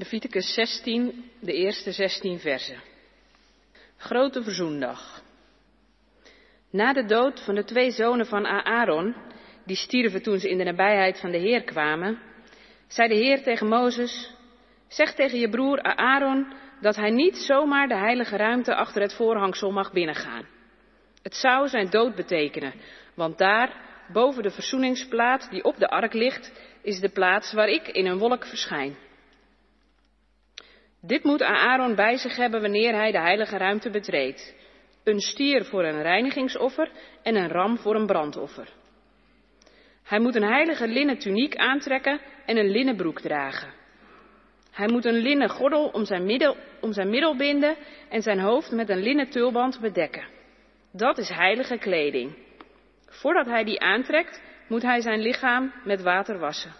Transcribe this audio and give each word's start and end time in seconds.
Leviticus 0.00 0.54
16, 0.54 1.30
de 1.40 1.52
eerste 1.52 1.92
16 1.92 2.38
versen. 2.38 2.82
Grote 3.96 4.42
Verzoendag. 4.42 5.22
Na 6.70 6.92
de 6.92 7.04
dood 7.04 7.40
van 7.40 7.54
de 7.54 7.64
twee 7.64 7.90
zonen 7.90 8.26
van 8.26 8.46
Aaron, 8.46 9.14
die 9.66 9.76
stierven 9.76 10.22
toen 10.22 10.38
ze 10.38 10.48
in 10.48 10.58
de 10.58 10.64
nabijheid 10.64 11.20
van 11.20 11.30
de 11.30 11.38
Heer 11.38 11.62
kwamen, 11.64 12.18
zei 12.86 13.08
de 13.08 13.14
Heer 13.14 13.42
tegen 13.42 13.68
Mozes, 13.68 14.34
zeg 14.88 15.14
tegen 15.14 15.38
je 15.38 15.48
broer 15.48 15.82
Aaron 15.82 16.52
dat 16.80 16.96
hij 16.96 17.10
niet 17.10 17.36
zomaar 17.36 17.88
de 17.88 17.96
heilige 17.96 18.36
ruimte 18.36 18.74
achter 18.74 19.02
het 19.02 19.14
voorhangsel 19.14 19.70
mag 19.70 19.92
binnengaan. 19.92 20.46
Het 21.22 21.34
zou 21.34 21.68
zijn 21.68 21.90
dood 21.90 22.14
betekenen, 22.14 22.72
want 23.14 23.38
daar, 23.38 23.74
boven 24.12 24.42
de 24.42 24.50
verzoeningsplaat 24.50 25.50
die 25.50 25.64
op 25.64 25.76
de 25.78 25.88
ark 25.88 26.12
ligt, 26.12 26.52
is 26.82 27.00
de 27.00 27.10
plaats 27.10 27.52
waar 27.52 27.68
ik 27.68 27.88
in 27.88 28.06
een 28.06 28.18
wolk 28.18 28.46
verschijn. 28.46 29.08
Dit 31.02 31.24
moet 31.24 31.42
Aaron 31.42 31.94
bij 31.94 32.16
zich 32.16 32.36
hebben 32.36 32.60
wanneer 32.60 32.94
hij 32.94 33.12
de 33.12 33.20
heilige 33.20 33.56
ruimte 33.56 33.90
betreedt. 33.90 34.54
Een 35.04 35.20
stier 35.20 35.64
voor 35.64 35.84
een 35.84 36.02
reinigingsoffer 36.02 36.90
en 37.22 37.36
een 37.36 37.48
ram 37.48 37.78
voor 37.78 37.94
een 37.94 38.06
brandoffer. 38.06 38.68
Hij 40.02 40.20
moet 40.20 40.34
een 40.34 40.52
heilige 40.52 40.88
linnen 40.88 41.18
tuniek 41.18 41.56
aantrekken 41.56 42.20
en 42.46 42.56
een 42.56 42.70
linnen 42.70 42.96
broek 42.96 43.20
dragen. 43.20 43.72
Hij 44.70 44.88
moet 44.88 45.04
een 45.04 45.18
linnen 45.18 45.48
gordel 45.48 45.88
om 45.88 46.04
zijn, 46.04 46.24
middel, 46.24 46.56
om 46.80 46.92
zijn 46.92 47.10
middel 47.10 47.36
binden 47.36 47.76
en 48.08 48.22
zijn 48.22 48.40
hoofd 48.40 48.70
met 48.70 48.88
een 48.88 49.02
linnen 49.02 49.30
tulband 49.30 49.80
bedekken. 49.80 50.28
Dat 50.92 51.18
is 51.18 51.28
heilige 51.28 51.78
kleding. 51.78 52.36
Voordat 53.06 53.46
hij 53.46 53.64
die 53.64 53.80
aantrekt, 53.80 54.42
moet 54.68 54.82
hij 54.82 55.00
zijn 55.00 55.20
lichaam 55.20 55.72
met 55.84 56.02
water 56.02 56.38
wassen. 56.38 56.72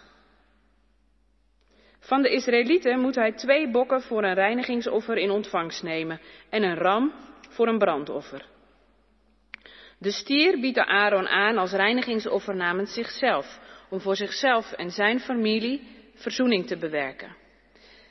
Van 2.01 2.23
de 2.23 2.31
Israëlieten 2.31 3.01
moet 3.01 3.15
hij 3.15 3.33
twee 3.33 3.71
bokken 3.71 4.03
voor 4.03 4.25
een 4.25 4.35
reinigingsoffer 4.35 5.17
in 5.17 5.31
ontvangst 5.31 5.83
nemen 5.83 6.21
en 6.51 6.63
een 6.63 6.77
ram 6.77 7.13
voor 7.49 7.69
een 7.69 7.79
brandoffer. 7.79 8.47
De 9.99 10.11
stier 10.11 10.61
biedt 10.61 10.79
Aaron 10.79 11.29
aan 11.29 11.59
als 11.59 11.73
reinigingsoffer 11.73 12.57
namens 12.57 12.95
zichzelf, 12.95 13.61
om 13.91 14.01
voor 14.01 14.17
zichzelf 14.17 14.73
en 14.73 14.91
zijn 14.91 15.21
familie 15.21 15.83
verzoening 16.15 16.67
te 16.67 16.77
bewerken. 16.77 17.37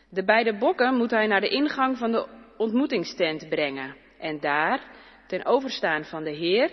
De 0.09 0.23
beide 0.23 0.57
bokken 0.57 0.95
moet 0.95 1.11
hij 1.11 1.27
naar 1.27 1.41
de 1.41 1.49
ingang 1.49 1.97
van 1.97 2.11
de 2.11 2.27
ontmoetingstent 2.57 3.49
brengen 3.49 3.95
en 4.19 4.39
daar, 4.39 4.81
ten 5.27 5.45
overstaan 5.45 6.05
van 6.05 6.23
de 6.23 6.31
Heer, 6.31 6.69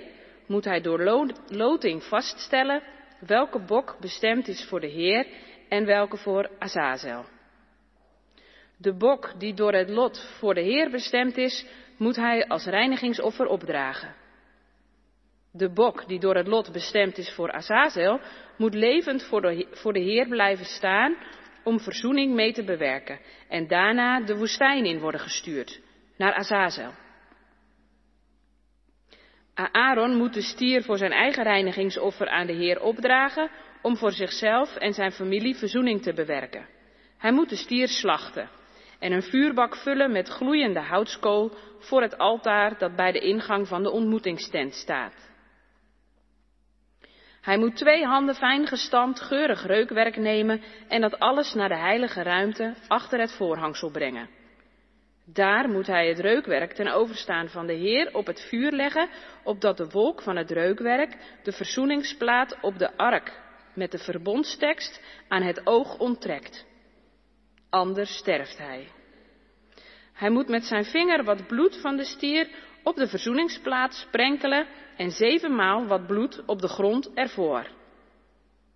moet 0.46 0.64
hij 0.64 0.80
door 0.80 1.32
loting 1.48 2.04
vaststellen 2.04 2.82
welke 3.26 3.58
bok 3.58 3.96
bestemd 4.00 4.48
is 4.48 4.64
voor 4.64 4.80
de 4.80 4.86
Heer 4.86 5.26
en 5.69 5.84
welke 5.84 6.17
voor 6.17 6.50
Azazel. 6.59 7.25
De 8.78 8.97
bok 8.97 9.34
die 9.39 9.55
door 9.55 9.72
het 9.72 9.89
lot 9.89 10.36
voor 10.39 10.55
de 10.55 10.61
Heer 10.61 10.91
bestemd 10.91 11.36
is, 11.36 11.67
moet 11.97 12.17
hij 12.17 12.47
als 12.47 12.64
reinigingsoffer 12.64 13.47
opdragen. 13.47 14.14
De 15.53 15.72
bok 15.72 16.09
die 16.09 16.19
door 16.19 16.34
het 16.37 16.47
lot 16.47 16.72
bestemd 16.72 17.19
is 17.19 17.33
voor 17.33 17.53
Azazel, 17.53 18.20
moet 18.56 18.75
levend 18.75 19.25
voor 19.25 19.92
de, 19.92 20.00
Heer 20.00 20.28
blijven 20.28 20.64
staan 20.64 21.17
om 21.64 21.81
verzoening 21.81 22.34
mee 22.34 22.53
te 22.53 22.64
bewerken 22.64 23.19
en 23.48 23.67
daarna 23.67 24.20
de 24.20 24.37
woestijn 24.37 24.84
in 24.84 24.98
worden 24.98 25.20
gestuurd, 25.20 25.81
naar 26.17 26.34
Azazel. 26.34 26.92
Aaron 29.55 30.17
moet 30.17 30.34
de 30.34 30.42
stier 30.42 30.83
voor 30.83 30.98
zijn 30.98 31.12
eigen 31.12 31.42
reinigingsoffer 31.42 32.28
aan 32.28 32.47
de 32.47 32.53
Heer 32.53 32.81
opdragen 32.81 33.50
om 33.82 33.96
voor 33.96 34.12
zichzelf 34.12 34.77
en 34.77 34.92
zijn 34.92 35.12
familie 35.12 35.56
verzoening 35.56 36.02
te 36.02 36.12
bewerken. 36.12 36.66
Hij 37.19 37.32
moet 37.32 37.48
de 37.48 37.56
stier 37.56 37.88
slachten 37.88 38.48
en 38.98 39.12
een 39.12 39.22
vuurbak 39.22 39.77
vullen 39.77 40.12
met 40.12 40.28
gloeiende 40.28 40.80
houtskool 40.80 41.52
voor 41.78 42.02
het 42.02 42.19
altaar 42.19 42.78
dat 42.78 42.97
bij 42.97 43.12
de 43.12 43.20
ingang 43.20 43.69
van 43.69 43.82
de 43.82 43.91
ontmoetingstent 43.91 44.75
staat. 44.75 45.34
Hij 47.41 47.59
moet 47.59 47.76
twee 47.76 48.04
handen 48.04 48.34
fijn 48.34 48.66
gestampt, 48.66 49.20
geurig 49.20 49.66
reukwerk 49.66 50.16
nemen 50.16 50.62
en 50.88 51.00
dat 51.00 51.19
alles 51.19 51.54
naar 51.54 51.69
de 51.69 51.76
heilige 51.76 52.22
ruimte 52.22 52.75
achter 52.88 53.20
het 53.20 53.32
voorhangsel 53.32 53.91
brengen. 53.91 54.28
Daar 55.25 55.69
moet 55.69 55.87
hij 55.87 56.08
het 56.08 56.19
reukwerk 56.19 56.72
ten 56.72 56.93
overstaan 56.93 57.48
van 57.48 57.66
de 57.66 57.72
Heer 57.72 58.14
op 58.14 58.26
het 58.26 58.41
vuur 58.48 58.72
leggen, 58.72 59.08
opdat 59.44 59.76
de 59.76 59.88
wolk 59.88 60.22
van 60.22 60.37
het 60.37 60.50
reukwerk 60.50 61.16
de 61.43 61.53
verzoeningsplaat 61.53 62.58
op 62.60 62.78
de 62.78 62.97
ark 62.97 63.44
met 63.76 63.91
de 63.91 63.98
verbondstekst 63.98 65.03
aan 65.28 65.42
het 65.42 65.66
oog 65.66 65.98
onttrekt. 65.98 66.66
Anders 67.70 68.16
sterft 68.16 68.59
hij. 68.59 68.88
Hij 70.12 70.31
moet 70.31 70.48
met 70.48 70.64
zijn 70.64 70.84
vinger 70.84 71.25
wat 71.25 71.47
bloed 71.47 71.76
van 71.81 71.97
de 71.97 72.04
stier 72.04 72.48
op 72.82 72.97
de 72.97 73.09
verzoeningsplaat 73.09 73.94
sprenkelen 73.94 74.66
en 74.97 75.10
zevenmaal 75.10 75.87
wat 75.87 76.06
bloed 76.06 76.42
op 76.47 76.60
de 76.60 76.69
grond 76.69 77.10
ervoor. 77.14 77.66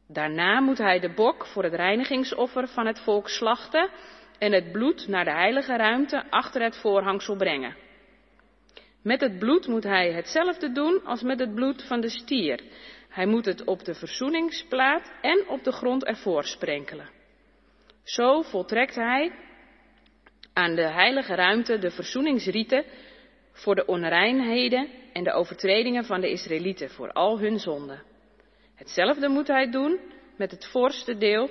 Daarna 0.08 0.60
moet 0.60 0.78
hij 0.78 1.00
de 1.00 1.12
bok 1.14 1.46
voor 1.46 1.62
het 1.62 1.74
reinigingsoffer 1.74 2.68
van 2.68 2.86
het 2.86 3.00
volk 3.00 3.28
slachten 3.28 3.90
en 4.38 4.52
het 4.52 4.72
bloed 4.72 5.08
naar 5.08 5.24
de 5.24 5.32
heilige 5.32 5.76
ruimte 5.76 6.30
achter 6.30 6.62
het 6.62 6.76
voorhangsel 6.76 7.36
brengen. 7.36 7.76
Met 9.02 9.20
het 9.20 9.38
bloed 9.38 9.66
moet 9.66 9.84
hij 9.84 10.12
hetzelfde 10.12 10.72
doen 10.72 11.04
als 11.04 11.22
met 11.22 11.38
het 11.38 11.54
bloed 11.54 11.84
van 11.86 12.00
de 12.00 12.08
stier. 12.08 12.60
Hij 13.10 13.26
moet 13.26 13.44
het 13.44 13.64
op 13.64 13.84
de 13.84 13.94
verzoeningsplaat 13.94 15.12
en 15.20 15.48
op 15.48 15.64
de 15.64 15.72
grond 15.72 16.04
ervoor 16.04 16.44
sprenkelen. 16.44 17.10
Zo 18.04 18.42
voltrekt 18.42 18.94
hij 18.94 19.32
aan 20.52 20.74
de 20.74 20.88
heilige 20.88 21.34
ruimte 21.34 21.78
de 21.78 21.90
verzoeningsrieten 21.90 22.84
voor 23.52 23.74
de 23.74 23.86
onreinheden 23.86 24.88
en 25.12 25.24
de 25.24 25.32
overtredingen 25.32 26.04
van 26.04 26.20
de 26.20 26.30
Israëlieten, 26.30 26.90
voor 26.90 27.12
al 27.12 27.38
hun 27.38 27.58
zonden. 27.58 28.02
Hetzelfde 28.74 29.28
moet 29.28 29.48
hij 29.48 29.70
doen 29.70 30.00
met 30.36 30.50
het 30.50 30.66
voorste 30.66 31.18
deel 31.18 31.50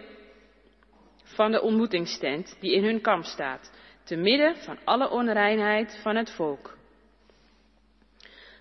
van 1.23 1.51
de 1.51 1.61
ontmoetingstent 1.61 2.57
die 2.59 2.73
in 2.73 2.83
hun 2.83 3.01
kamp 3.01 3.23
staat, 3.23 3.71
te 4.03 4.15
midden 4.15 4.55
van 4.55 4.77
alle 4.83 5.09
onreinheid 5.09 5.99
van 6.01 6.15
het 6.15 6.31
volk. 6.31 6.77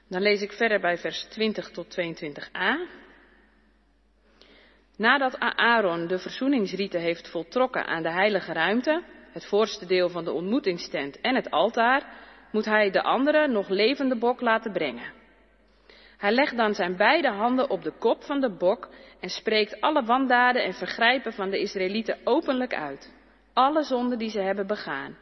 Dan 0.08 0.22
lees 0.22 0.42
ik 0.42 0.52
verder 0.52 0.80
bij 0.80 0.98
vers 0.98 1.24
20 1.24 1.70
tot 1.70 1.98
22a. 2.00 2.96
Nadat 4.96 5.38
Aaron 5.38 6.06
de 6.06 6.18
verzoeningsrieten 6.18 7.00
heeft 7.00 7.30
voltrokken 7.30 7.86
aan 7.86 8.02
de 8.02 8.10
heilige 8.10 8.52
ruimte, 8.52 9.02
het 9.32 9.46
voorste 9.46 9.86
deel 9.86 10.08
van 10.08 10.24
de 10.24 10.32
ontmoetingstent 10.32 11.20
en 11.20 11.34
het 11.34 11.50
altaar, 11.50 12.06
moet 12.52 12.64
hij 12.64 12.90
de 12.90 13.02
andere 13.02 13.48
nog 13.48 13.68
levende 13.68 14.16
bok 14.16 14.40
laten 14.40 14.72
brengen. 14.72 15.12
Hij 16.16 16.32
legt 16.32 16.56
dan 16.56 16.74
zijn 16.74 16.96
beide 16.96 17.28
handen 17.28 17.70
op 17.70 17.82
de 17.82 17.92
kop 17.98 18.22
van 18.22 18.40
de 18.40 18.50
bok 18.50 18.88
en 19.20 19.28
spreekt 19.28 19.80
alle 19.80 20.02
wandaden 20.04 20.64
en 20.64 20.74
vergrijpen 20.74 21.32
van 21.32 21.50
de 21.50 21.58
Israëlieten 21.58 22.18
openlijk 22.24 22.74
uit. 22.74 23.14
Alle 23.52 23.82
zonden 23.82 24.18
die 24.18 24.30
ze 24.30 24.40
hebben 24.40 24.66
begaan. 24.66 25.16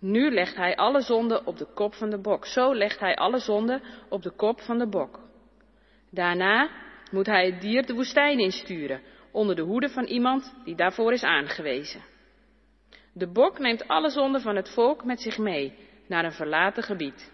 Nu 0.00 0.30
legt 0.30 0.56
hij 0.56 0.76
alle 0.76 1.00
zonden 1.00 1.46
op 1.46 1.58
de 1.58 1.66
kop 1.74 1.94
van 1.94 2.10
de 2.10 2.20
bok. 2.20 2.46
Zo 2.46 2.74
legt 2.74 3.00
hij 3.00 3.16
alle 3.16 3.38
zonden 3.38 3.82
op 4.08 4.22
de 4.22 4.30
kop 4.30 4.60
van 4.60 4.78
de 4.78 4.88
bok. 4.88 5.20
Daarna 6.10 6.70
moet 7.10 7.26
hij 7.26 7.46
het 7.46 7.60
dier 7.60 7.86
de 7.86 7.94
woestijn 7.94 8.38
insturen, 8.38 9.02
onder 9.32 9.56
de 9.56 9.62
hoede 9.62 9.88
van 9.88 10.04
iemand 10.04 10.54
die 10.64 10.74
daarvoor 10.74 11.12
is 11.12 11.22
aangewezen. 11.22 12.02
De 13.12 13.26
bok 13.26 13.58
neemt 13.58 13.88
alle 13.88 14.10
zonden 14.10 14.40
van 14.40 14.56
het 14.56 14.70
volk 14.70 15.04
met 15.04 15.20
zich 15.20 15.38
mee 15.38 15.74
naar 16.06 16.24
een 16.24 16.32
verlaten 16.32 16.82
gebied. 16.82 17.32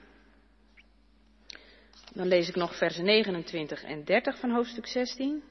Dan 2.13 2.27
lees 2.27 2.49
ik 2.49 2.57
nog 2.57 2.77
versen 2.77 3.05
29 3.05 3.83
en 3.83 4.05
30 4.05 4.39
van 4.39 4.51
hoofdstuk 4.51 4.87
16. 4.87 5.43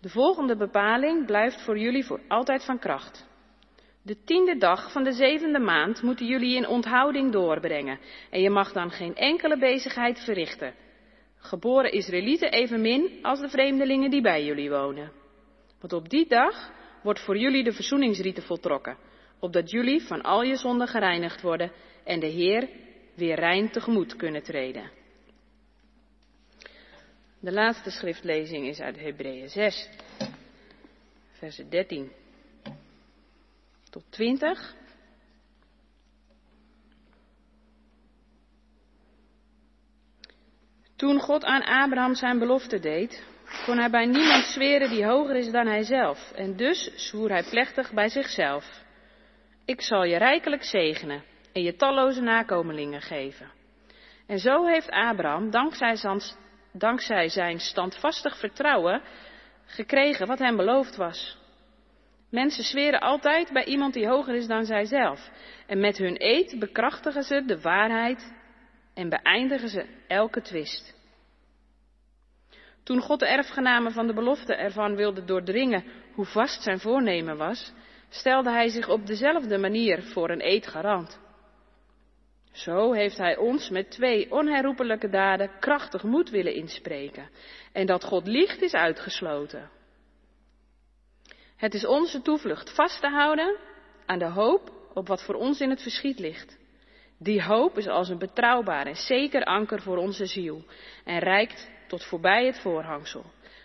De 0.00 0.08
volgende 0.08 0.56
bepaling 0.56 1.26
blijft 1.26 1.62
voor 1.62 1.78
jullie 1.78 2.04
voor 2.04 2.20
altijd 2.28 2.64
van 2.64 2.78
kracht. 2.78 3.27
De 4.08 4.24
tiende 4.24 4.56
dag 4.56 4.92
van 4.92 5.04
de 5.04 5.12
zevende 5.12 5.58
maand 5.58 6.02
moeten 6.02 6.26
jullie 6.26 6.56
in 6.56 6.66
onthouding 6.66 7.32
doorbrengen 7.32 7.98
en 8.30 8.40
je 8.40 8.50
mag 8.50 8.72
dan 8.72 8.90
geen 8.90 9.14
enkele 9.14 9.58
bezigheid 9.58 10.20
verrichten. 10.20 10.74
Geboren 11.36 11.92
Israëlieten 11.92 12.52
evenmin 12.52 13.18
als 13.22 13.40
de 13.40 13.48
vreemdelingen 13.48 14.10
die 14.10 14.20
bij 14.20 14.44
jullie 14.44 14.70
wonen. 14.70 15.12
Want 15.80 15.92
op 15.92 16.08
die 16.08 16.28
dag 16.28 16.72
wordt 17.02 17.20
voor 17.20 17.36
jullie 17.36 17.64
de 17.64 17.72
verzoeningsrieten 17.72 18.42
voltrokken, 18.42 18.98
opdat 19.38 19.70
jullie 19.70 20.02
van 20.02 20.22
al 20.22 20.42
je 20.42 20.56
zonden 20.56 20.88
gereinigd 20.88 21.42
worden 21.42 21.72
en 22.04 22.20
de 22.20 22.26
Heer 22.26 22.68
weer 23.14 23.34
rein 23.34 23.70
tegemoet 23.70 24.16
kunnen 24.16 24.42
treden. 24.42 24.90
De 27.40 27.52
laatste 27.52 27.90
schriftlezing 27.90 28.66
is 28.66 28.80
uit 28.80 28.98
Hebreeën 28.98 29.48
6, 29.48 29.88
versen 31.32 31.70
13 31.70 32.10
tot 33.98 34.12
20. 34.12 34.74
Toen 40.96 41.20
God 41.20 41.44
aan 41.44 41.62
Abraham 41.62 42.14
zijn 42.14 42.38
belofte 42.38 42.78
deed, 42.78 43.24
kon 43.64 43.78
hij 43.78 43.90
bij 43.90 44.06
niemand 44.06 44.44
zweren 44.44 44.90
die 44.90 45.04
hoger 45.04 45.36
is 45.36 45.50
dan 45.50 45.66
hijzelf. 45.66 46.32
En 46.32 46.56
dus 46.56 46.90
zwoer 46.94 47.30
hij 47.30 47.44
plechtig 47.50 47.92
bij 47.92 48.08
zichzelf. 48.08 48.86
ik 49.64 49.80
zal 49.80 50.04
je 50.04 50.16
rijkelijk 50.16 50.62
zegenen 50.64 51.22
en 51.52 51.62
je 51.62 51.76
talloze 51.76 52.20
nakomelingen 52.20 53.00
geven. 53.00 53.50
En 54.26 54.38
zo 54.38 54.64
heeft 54.64 54.90
Abraham, 54.90 55.50
dankzij 56.72 57.28
zijn 57.28 57.60
standvastig 57.60 58.38
vertrouwen, 58.38 59.02
gekregen 59.66 60.26
wat 60.26 60.38
hem 60.38 60.56
beloofd 60.56 60.96
was. 60.96 61.37
Mensen 62.30 62.64
zweren 62.64 63.00
altijd 63.00 63.52
bij 63.52 63.64
iemand 63.64 63.94
die 63.94 64.08
hoger 64.08 64.34
is 64.34 64.46
dan 64.46 64.64
zijzelf. 64.64 65.30
En 65.66 65.80
met 65.80 65.98
hun 65.98 66.14
eed 66.18 66.58
bekrachtigen 66.58 67.22
ze 67.22 67.44
de 67.46 67.60
waarheid 67.60 68.32
en 68.94 69.08
beëindigen 69.08 69.68
ze 69.68 69.86
elke 70.06 70.42
twist. 70.42 70.96
Toen 72.84 73.00
God 73.00 73.18
de 73.18 73.26
erfgenamen 73.26 73.92
van 73.92 74.06
de 74.06 74.14
belofte 74.14 74.54
ervan 74.54 74.96
wilde 74.96 75.24
doordringen 75.24 75.84
hoe 76.14 76.24
vast 76.24 76.62
zijn 76.62 76.78
voornemen 76.78 77.36
was, 77.36 77.72
stelde 78.08 78.50
hij 78.50 78.68
zich 78.68 78.88
op 78.88 79.06
dezelfde 79.06 79.58
manier 79.58 80.02
voor 80.02 80.30
een 80.30 80.46
eed 80.46 80.66
garant. 80.66 81.20
Zo 82.52 82.92
heeft 82.92 83.18
hij 83.18 83.36
ons 83.36 83.70
met 83.70 83.90
twee 83.90 84.30
onherroepelijke 84.30 85.08
daden 85.08 85.50
krachtig 85.58 86.02
moed 86.02 86.30
willen 86.30 86.54
inspreken. 86.54 87.30
En 87.72 87.86
dat 87.86 88.04
God 88.04 88.26
liegt 88.26 88.62
is 88.62 88.72
uitgesloten. 88.72 89.70
Het 91.58 91.74
is 91.74 91.86
onze 91.86 92.22
toevlucht 92.22 92.74
vast 92.74 93.00
te 93.00 93.08
houden 93.08 93.56
aan 94.06 94.18
de 94.18 94.28
hoop 94.28 94.72
op 94.94 95.08
wat 95.08 95.22
voor 95.22 95.34
ons 95.34 95.60
in 95.60 95.70
het 95.70 95.82
verschiet 95.82 96.18
ligt. 96.18 96.58
Die 97.18 97.42
hoop 97.42 97.78
is 97.78 97.88
als 97.88 98.08
een 98.08 98.18
betrouwbaar 98.18 98.86
en 98.86 98.96
zeker 98.96 99.44
anker 99.44 99.82
voor 99.82 99.96
onze 99.96 100.26
ziel 100.26 100.64
en 101.04 101.18
reikt 101.18 101.70
tot 101.88 102.04
voorbij 102.04 102.46
het 102.46 102.58
voorhangsel, 102.58 103.24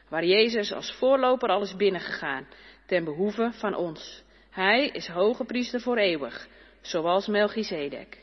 waar 0.09 0.25
Jezus 0.25 0.73
als 0.73 0.93
voorloper 0.93 1.49
al 1.49 1.61
is 1.61 1.75
binnengegaan, 1.75 2.47
ten 2.85 3.03
behoeve 3.03 3.51
van 3.53 3.75
ons. 3.75 4.23
Hij 4.49 4.87
is 4.87 5.07
hoge 5.07 5.43
priester 5.43 5.81
voor 5.81 5.97
eeuwig, 5.97 6.47
zoals 6.81 7.27
Melchizedek. 7.27 8.17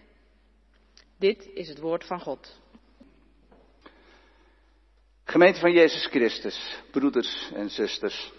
Dit 1.18 1.50
is 1.54 1.68
het 1.68 1.78
woord 1.78 2.04
van 2.04 2.20
God. 2.20 2.60
Gemeente 5.24 5.60
van 5.60 5.72
Jezus 5.72 6.06
Christus, 6.06 6.76
broeders 6.90 7.50
en 7.54 7.70
zusters. 7.70 8.32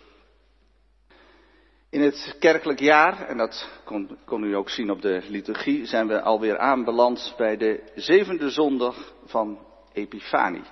In 1.92 2.02
het 2.02 2.36
kerkelijk 2.40 2.80
jaar, 2.80 3.28
en 3.28 3.38
dat 3.38 3.70
kon, 3.84 4.18
kon, 4.26 4.44
u 4.44 4.56
ook 4.56 4.70
zien 4.70 4.92
op 4.92 5.02
de 5.02 5.22
liturgie, 5.28 5.86
zijn 5.86 6.08
we 6.08 6.22
alweer 6.22 6.58
aanbeland 6.58 7.34
bij 7.38 7.58
de 7.58 7.92
zevende 7.96 8.50
zondag 8.50 9.14
van 9.26 9.60
Epifanie. 9.94 10.64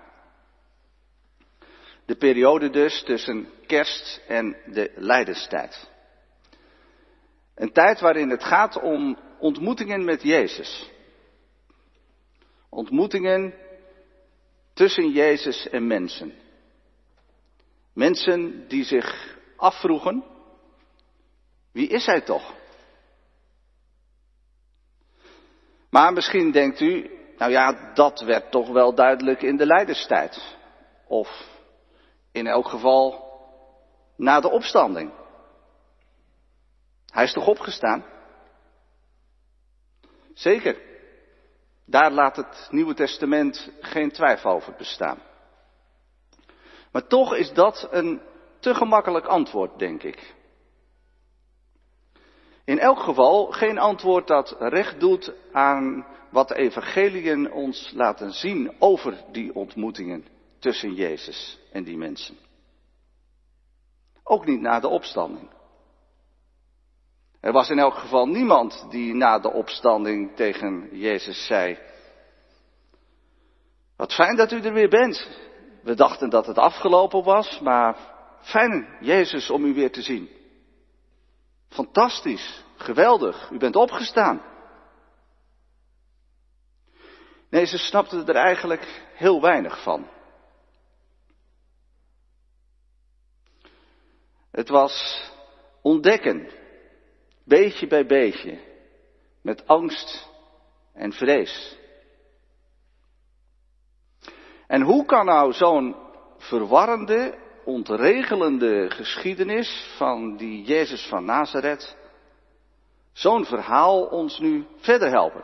De 2.05 2.15
periode 2.15 2.69
dus 2.69 3.03
tussen 3.03 3.47
kerst 3.65 4.21
en 4.27 4.55
de 4.65 4.91
lijdenstijd. 4.95 5.89
Een 7.55 7.71
tijd 7.71 7.99
waarin 7.99 8.29
het 8.29 8.43
gaat 8.43 8.81
om 8.81 9.17
ontmoetingen 9.39 10.05
met 10.05 10.21
Jezus. 10.21 10.91
Ontmoetingen 12.69 13.53
tussen 14.73 15.09
Jezus 15.09 15.69
en 15.69 15.87
mensen. 15.87 16.33
Mensen 17.93 18.67
die 18.67 18.83
zich 18.83 19.37
afvroegen, 19.55 20.23
wie 21.71 21.87
is 21.87 22.05
hij 22.05 22.21
toch? 22.21 22.53
Maar 25.89 26.13
misschien 26.13 26.51
denkt 26.51 26.79
u, 26.79 27.19
nou 27.37 27.51
ja, 27.51 27.93
dat 27.93 28.21
werd 28.21 28.51
toch 28.51 28.69
wel 28.69 28.95
duidelijk 28.95 29.41
in 29.41 29.57
de 29.57 29.65
leiderstijd. 29.65 30.57
Of 31.07 31.47
in 32.31 32.47
elk 32.47 32.67
geval 32.67 33.29
na 34.15 34.39
de 34.39 34.49
opstanding. 34.49 35.11
Hij 37.05 37.23
is 37.23 37.33
toch 37.33 37.47
opgestaan? 37.47 38.05
Zeker. 40.33 40.81
Daar 41.85 42.11
laat 42.11 42.35
het 42.35 42.67
Nieuwe 42.71 42.93
Testament 42.93 43.71
geen 43.81 44.11
twijfel 44.11 44.51
over 44.51 44.73
bestaan. 44.77 45.19
Maar 46.91 47.07
toch 47.07 47.35
is 47.35 47.53
dat 47.53 47.87
een 47.91 48.21
te 48.59 48.75
gemakkelijk 48.75 49.25
antwoord, 49.25 49.79
denk 49.79 50.03
ik. 50.03 50.35
In 52.69 52.79
elk 52.79 52.99
geval 52.99 53.45
geen 53.45 53.77
antwoord 53.77 54.27
dat 54.27 54.55
recht 54.59 54.99
doet 54.99 55.33
aan 55.51 56.05
wat 56.31 56.47
de 56.47 56.55
evangeliën 56.55 57.51
ons 57.51 57.91
laten 57.95 58.31
zien 58.31 58.75
over 58.79 59.23
die 59.31 59.55
ontmoetingen 59.55 60.25
tussen 60.59 60.93
Jezus 60.93 61.59
en 61.71 61.83
die 61.83 61.97
mensen. 61.97 62.37
Ook 64.23 64.45
niet 64.45 64.61
na 64.61 64.79
de 64.79 64.87
opstanding. 64.87 65.49
Er 67.39 67.51
was 67.51 67.69
in 67.69 67.79
elk 67.79 67.95
geval 67.95 68.27
niemand 68.27 68.85
die 68.89 69.13
na 69.13 69.39
de 69.39 69.51
opstanding 69.51 70.35
tegen 70.35 70.89
Jezus 70.91 71.45
zei, 71.45 71.77
wat 73.95 74.13
fijn 74.13 74.35
dat 74.35 74.51
u 74.51 74.61
er 74.61 74.73
weer 74.73 74.89
bent. 74.89 75.27
We 75.83 75.95
dachten 75.95 76.29
dat 76.29 76.45
het 76.45 76.57
afgelopen 76.57 77.23
was, 77.23 77.59
maar 77.59 77.97
fijn, 78.41 78.97
Jezus, 78.99 79.49
om 79.49 79.65
u 79.65 79.73
weer 79.73 79.91
te 79.91 80.01
zien. 80.01 80.37
Fantastisch, 81.69 82.63
geweldig, 82.75 83.49
u 83.49 83.57
bent 83.57 83.75
opgestaan. 83.75 84.41
Nee, 87.49 87.65
ze 87.65 87.77
snapten 87.77 88.27
er 88.27 88.35
eigenlijk 88.35 89.05
heel 89.13 89.41
weinig 89.41 89.83
van. 89.83 90.07
Het 94.51 94.69
was 94.69 95.23
ontdekken, 95.81 96.49
beetje 97.43 97.87
bij 97.87 98.05
beetje, 98.05 98.59
met 99.41 99.67
angst 99.67 100.27
en 100.93 101.11
vrees. 101.11 101.77
En 104.67 104.81
hoe 104.81 105.05
kan 105.05 105.25
nou 105.25 105.53
zo'n 105.53 105.95
verwarrende, 106.37 107.37
ontregelende 107.69 108.89
geschiedenis 108.89 109.93
van 109.97 110.37
die 110.37 110.63
Jezus 110.63 111.07
van 111.07 111.25
Nazareth, 111.25 111.97
zo'n 113.13 113.45
verhaal 113.45 114.05
ons 114.05 114.39
nu 114.39 114.65
verder 114.77 115.09
helpen? 115.09 115.43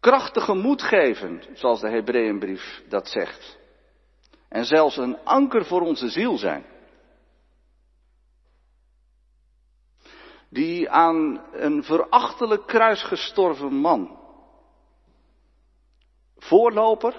Krachtige 0.00 0.54
moed 0.54 0.82
geven, 0.82 1.42
zoals 1.52 1.80
de 1.80 1.88
Hebreeënbrief 1.88 2.82
dat 2.88 3.08
zegt. 3.08 3.58
En 4.48 4.64
zelfs 4.64 4.96
een 4.96 5.24
anker 5.24 5.64
voor 5.64 5.80
onze 5.80 6.08
ziel 6.08 6.38
zijn. 6.38 6.64
Die 10.48 10.90
aan 10.90 11.44
een 11.52 11.84
verachtelijk 11.84 12.66
kruis 12.66 13.02
gestorven 13.02 13.74
man 13.74 14.18
Voorloper? 16.40 17.14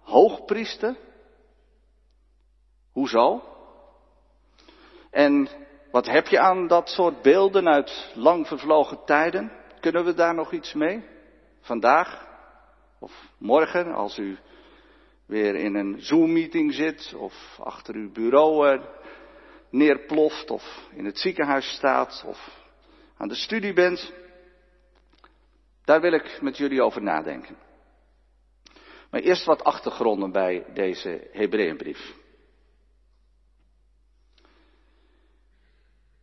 Hoogpriester? 0.00 1.05
Hoezo? 2.96 3.42
En 5.10 5.48
wat 5.90 6.06
heb 6.06 6.26
je 6.26 6.38
aan 6.38 6.66
dat 6.66 6.88
soort 6.88 7.22
beelden 7.22 7.68
uit 7.68 8.12
lang 8.14 8.46
vervlogen 8.46 9.04
tijden? 9.04 9.52
Kunnen 9.80 10.04
we 10.04 10.14
daar 10.14 10.34
nog 10.34 10.52
iets 10.52 10.72
mee? 10.72 11.04
Vandaag? 11.60 12.26
Of 13.00 13.32
morgen, 13.38 13.92
als 13.92 14.18
u 14.18 14.38
weer 15.26 15.54
in 15.54 15.74
een 15.74 15.96
Zoom-meeting 15.98 16.74
zit, 16.74 17.14
of 17.14 17.58
achter 17.58 17.94
uw 17.94 18.12
bureau 18.12 18.80
neerploft, 19.70 20.50
of 20.50 20.88
in 20.90 21.04
het 21.04 21.18
ziekenhuis 21.18 21.74
staat, 21.74 22.24
of 22.26 22.66
aan 23.16 23.28
de 23.28 23.34
studie 23.34 23.72
bent? 23.72 24.12
Daar 25.84 26.00
wil 26.00 26.12
ik 26.12 26.38
met 26.40 26.56
jullie 26.56 26.82
over 26.82 27.02
nadenken. 27.02 27.56
Maar 29.10 29.20
eerst 29.20 29.44
wat 29.44 29.64
achtergronden 29.64 30.32
bij 30.32 30.64
deze 30.74 31.28
Hebreeënbrief. 31.32 32.24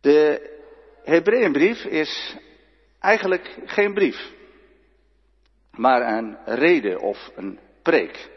De 0.04 0.50
Hebreeënbrief 1.04 1.84
is 1.84 2.36
eigenlijk 3.00 3.58
geen 3.64 3.94
brief, 3.94 4.32
maar 5.70 6.16
een 6.16 6.38
reden 6.44 7.00
of 7.00 7.30
een 7.34 7.58
preek. 7.82 8.30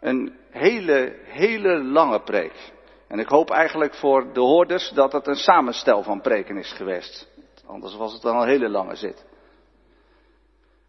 Een 0.00 0.36
hele, 0.50 1.18
hele 1.24 1.82
lange 1.82 2.20
preek. 2.20 2.72
En 3.08 3.18
ik 3.18 3.28
hoop 3.28 3.50
eigenlijk 3.50 3.94
voor 3.94 4.32
de 4.32 4.40
hoorders 4.40 4.90
dat 4.90 5.12
het 5.12 5.26
een 5.26 5.36
samenstel 5.36 6.02
van 6.02 6.20
preken 6.20 6.56
is 6.56 6.72
geweest. 6.72 7.28
Anders 7.66 7.96
was 7.96 8.12
het 8.12 8.22
dan 8.22 8.40
een 8.40 8.48
hele 8.48 8.68
lange 8.68 8.96
zit. 8.96 9.24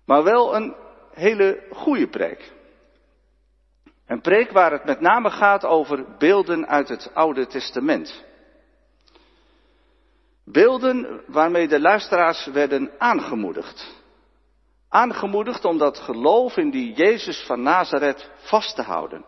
Maar 0.06 0.24
wel 0.24 0.56
een 0.56 0.76
hele 1.14 1.64
goede 1.72 2.08
preek. 2.08 2.52
Een 4.06 4.22
preek 4.22 4.52
waar 4.52 4.72
het 4.72 4.86
met 4.86 5.00
name 5.00 5.30
gaat 5.30 5.66
over 5.66 6.18
beelden 6.18 6.68
uit 6.68 6.90
het 6.90 7.12
Oude 7.14 7.48
Testament. 7.48 8.26
Beelden 10.52 11.24
waarmee 11.26 11.68
de 11.68 11.80
luisteraars 11.80 12.46
werden 12.46 12.92
aangemoedigd. 12.98 13.96
Aangemoedigd 14.90 15.66
om 15.66 15.78
dat 15.78 15.98
geloof 15.98 16.58
in 16.58 16.70
die 16.70 16.94
Jezus 16.94 17.46
van 17.46 17.62
Nazareth 17.62 18.32
vast 18.36 18.76
te 18.76 18.82
houden. 18.82 19.26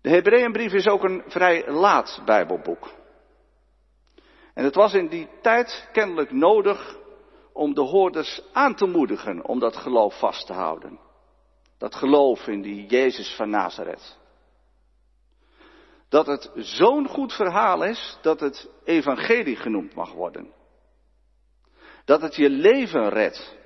De 0.00 0.08
Hebreeënbrief 0.08 0.72
is 0.72 0.88
ook 0.88 1.04
een 1.04 1.22
vrij 1.26 1.70
laat 1.70 2.22
Bijbelboek. 2.24 2.92
En 4.54 4.64
het 4.64 4.74
was 4.74 4.94
in 4.94 5.08
die 5.08 5.28
tijd 5.42 5.88
kennelijk 5.92 6.32
nodig 6.32 6.96
om 7.52 7.74
de 7.74 7.82
hoorders 7.82 8.42
aan 8.52 8.74
te 8.74 8.86
moedigen 8.86 9.44
om 9.44 9.58
dat 9.58 9.76
geloof 9.76 10.18
vast 10.18 10.46
te 10.46 10.52
houden. 10.52 10.98
Dat 11.78 11.94
geloof 11.94 12.46
in 12.46 12.62
die 12.62 12.86
Jezus 12.86 13.34
van 13.34 13.50
Nazareth. 13.50 14.19
Dat 16.10 16.26
het 16.26 16.50
zo'n 16.54 17.08
goed 17.08 17.32
verhaal 17.32 17.84
is 17.84 18.18
dat 18.22 18.40
het 18.40 18.68
evangelie 18.84 19.56
genoemd 19.56 19.94
mag 19.94 20.12
worden. 20.12 20.52
Dat 22.04 22.20
het 22.22 22.36
je 22.36 22.50
leven 22.50 23.08
redt. 23.08 23.56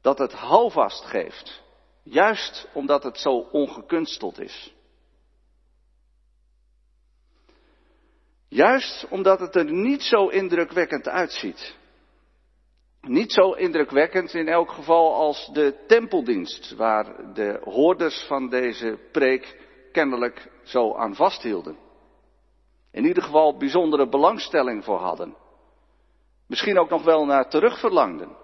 Dat 0.00 0.18
het 0.18 0.32
houvast 0.32 1.04
geeft. 1.04 1.62
Juist 2.02 2.68
omdat 2.72 3.02
het 3.02 3.18
zo 3.18 3.30
ongekunsteld 3.30 4.40
is. 4.40 4.74
Juist 8.48 9.06
omdat 9.08 9.40
het 9.40 9.54
er 9.54 9.72
niet 9.72 10.02
zo 10.02 10.28
indrukwekkend 10.28 11.08
uitziet. 11.08 11.76
Niet 13.00 13.32
zo 13.32 13.52
indrukwekkend 13.52 14.34
in 14.34 14.48
elk 14.48 14.70
geval 14.70 15.14
als 15.14 15.50
de 15.52 15.84
tempeldienst, 15.86 16.74
waar 16.74 17.34
de 17.34 17.60
hoorders 17.64 18.24
van 18.26 18.48
deze 18.48 18.98
preek 19.12 19.67
kennelijk 19.98 20.50
zo 20.62 20.94
aan 20.94 21.14
vasthielden. 21.14 21.76
In 22.90 23.04
ieder 23.04 23.22
geval 23.22 23.56
bijzondere 23.56 24.08
belangstelling 24.08 24.84
voor 24.84 24.98
hadden. 24.98 25.36
Misschien 26.46 26.78
ook 26.78 26.88
nog 26.88 27.04
wel 27.04 27.24
naar 27.24 27.48
terugverlangden. 27.48 28.36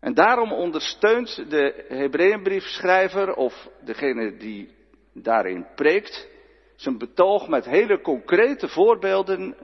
En 0.00 0.14
daarom 0.14 0.52
ondersteunt 0.52 1.50
de 1.50 1.84
Hebreeënbriefschrijver 1.88 3.34
of 3.34 3.68
degene 3.80 4.36
die 4.36 4.74
daarin 5.12 5.66
preekt 5.74 6.28
zijn 6.76 6.98
betoog 6.98 7.48
met 7.48 7.64
hele 7.64 8.00
concrete 8.00 8.68
voorbeelden 8.68 9.56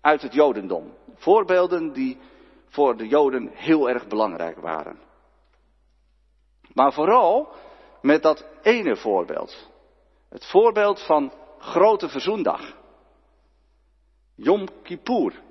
uit 0.00 0.22
het 0.22 0.34
Jodendom. 0.34 0.94
Voorbeelden 1.14 1.92
die 1.92 2.18
voor 2.68 2.96
de 2.96 3.08
Joden 3.08 3.50
heel 3.52 3.88
erg 3.88 4.06
belangrijk 4.06 4.58
waren. 4.58 4.98
Maar 6.72 6.92
vooral 6.92 7.52
met 8.02 8.22
dat 8.22 8.46
ene 8.62 8.96
voorbeeld. 8.96 9.68
Het 10.28 10.46
voorbeeld 10.46 11.00
van 11.00 11.32
grote 11.58 12.08
verzoendag. 12.08 12.76
Yom 14.34 14.68
Kippur. 14.82 15.42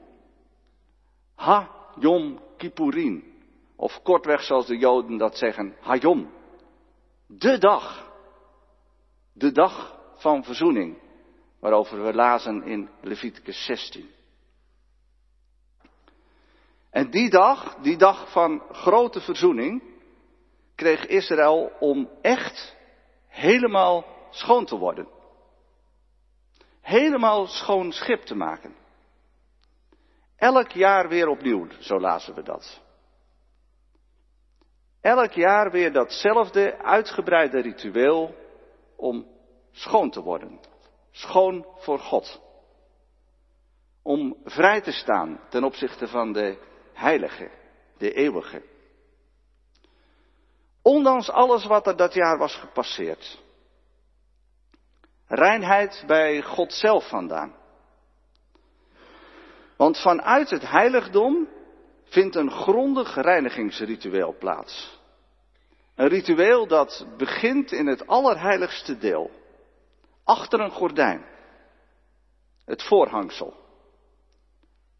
Ha 1.36 1.70
Yom 2.00 2.40
Kippurin. 2.58 3.38
Of 3.76 4.02
kortweg 4.04 4.44
zoals 4.44 4.66
de 4.66 4.78
Joden 4.78 5.18
dat 5.18 5.38
zeggen, 5.38 5.76
Hayom. 5.80 6.32
De 7.28 7.58
dag. 7.58 8.12
De 9.34 9.52
dag 9.52 9.98
van 10.16 10.44
verzoening, 10.44 10.98
waarover 11.60 12.04
we 12.04 12.14
lazen 12.14 12.64
in 12.64 12.90
Leviticus 13.02 13.66
16. 13.66 14.10
En 16.90 17.10
die 17.10 17.30
dag, 17.30 17.76
die 17.76 17.98
dag 17.98 18.32
van 18.32 18.64
grote 18.72 19.22
verzoening, 19.22 19.84
kreeg 20.80 21.06
Israël 21.06 21.72
om 21.80 22.10
echt 22.22 22.76
helemaal 23.28 24.06
schoon 24.30 24.66
te 24.66 24.78
worden. 24.78 25.08
Helemaal 26.82 27.48
schoon 27.48 27.92
schip 27.92 28.22
te 28.22 28.36
maken. 28.36 28.76
Elk 30.36 30.72
jaar 30.72 31.08
weer 31.08 31.28
opnieuw, 31.28 31.68
zo 31.80 32.00
lazen 32.00 32.36
we 32.36 32.44
dat. 32.44 32.82
Elk 35.02 35.32
jaar 35.32 35.72
weer 35.72 35.94
datzelfde 35.94 36.78
uitgebreide 36.78 37.62
ritueel 37.62 38.36
om 38.96 39.28
schoon 39.72 40.10
te 40.10 40.22
worden. 40.22 40.60
Schoon 41.12 41.66
voor 41.78 42.00
God. 42.00 42.42
Om 44.04 44.38
vrij 44.44 44.82
te 44.82 44.92
staan 44.92 45.40
ten 45.50 45.64
opzichte 45.64 46.08
van 46.08 46.34
de 46.34 46.58
heilige, 46.94 47.50
de 47.98 48.14
eeuwige. 48.14 48.69
Ondanks 50.90 51.30
alles 51.30 51.66
wat 51.66 51.88
er 51.88 51.96
dat 51.96 52.14
jaar 52.14 52.38
was 52.38 52.56
gepasseerd. 52.56 53.40
Reinheid 55.28 56.04
bij 56.08 56.42
God 56.42 56.74
zelf 56.74 57.08
vandaan. 57.08 57.56
Want 59.78 59.98
vanuit 59.98 60.50
het 60.50 60.70
heiligdom 60.70 61.48
vindt 62.04 62.36
een 62.36 62.52
grondig 62.52 63.16
reinigingsritueel 63.16 64.36
plaats. 64.40 65.00
Een 65.96 66.08
ritueel 66.08 66.68
dat 66.68 67.06
begint 67.18 67.72
in 67.72 67.88
het 67.88 68.08
allerheiligste 68.08 68.98
deel 68.98 69.32
achter 70.24 70.60
een 70.60 70.72
gordijn. 70.72 71.26
Het 72.66 72.84
voorhangsel. 72.84 73.54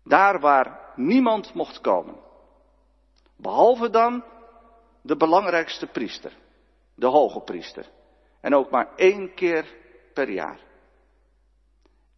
Daar 0.04 0.40
waar 0.40 0.94
niemand 0.96 1.54
mocht 1.54 1.82
komen. 1.82 2.16
Behalve 3.38 3.90
dan 3.90 4.24
de 5.02 5.16
belangrijkste 5.16 5.88
priester, 5.88 6.38
de 6.96 7.08
hoge 7.08 7.40
priester. 7.40 7.86
En 8.42 8.56
ook 8.56 8.70
maar 8.70 8.96
één 8.96 9.34
keer 9.34 9.76
per 10.14 10.30
jaar. 10.30 10.60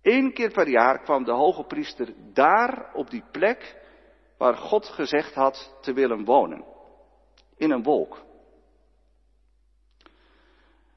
Eén 0.01 0.33
keer 0.33 0.51
per 0.51 0.67
jaar 0.67 1.01
kwam 1.03 1.23
de 1.23 1.31
hoge 1.31 1.63
priester 1.63 2.13
daar 2.33 2.91
op 2.93 3.09
die 3.09 3.23
plek 3.31 3.75
waar 4.37 4.55
God 4.55 4.85
gezegd 4.85 5.33
had 5.33 5.77
te 5.81 5.93
willen 5.93 6.25
wonen. 6.25 6.65
In 7.57 7.71
een 7.71 7.83
wolk. 7.83 8.21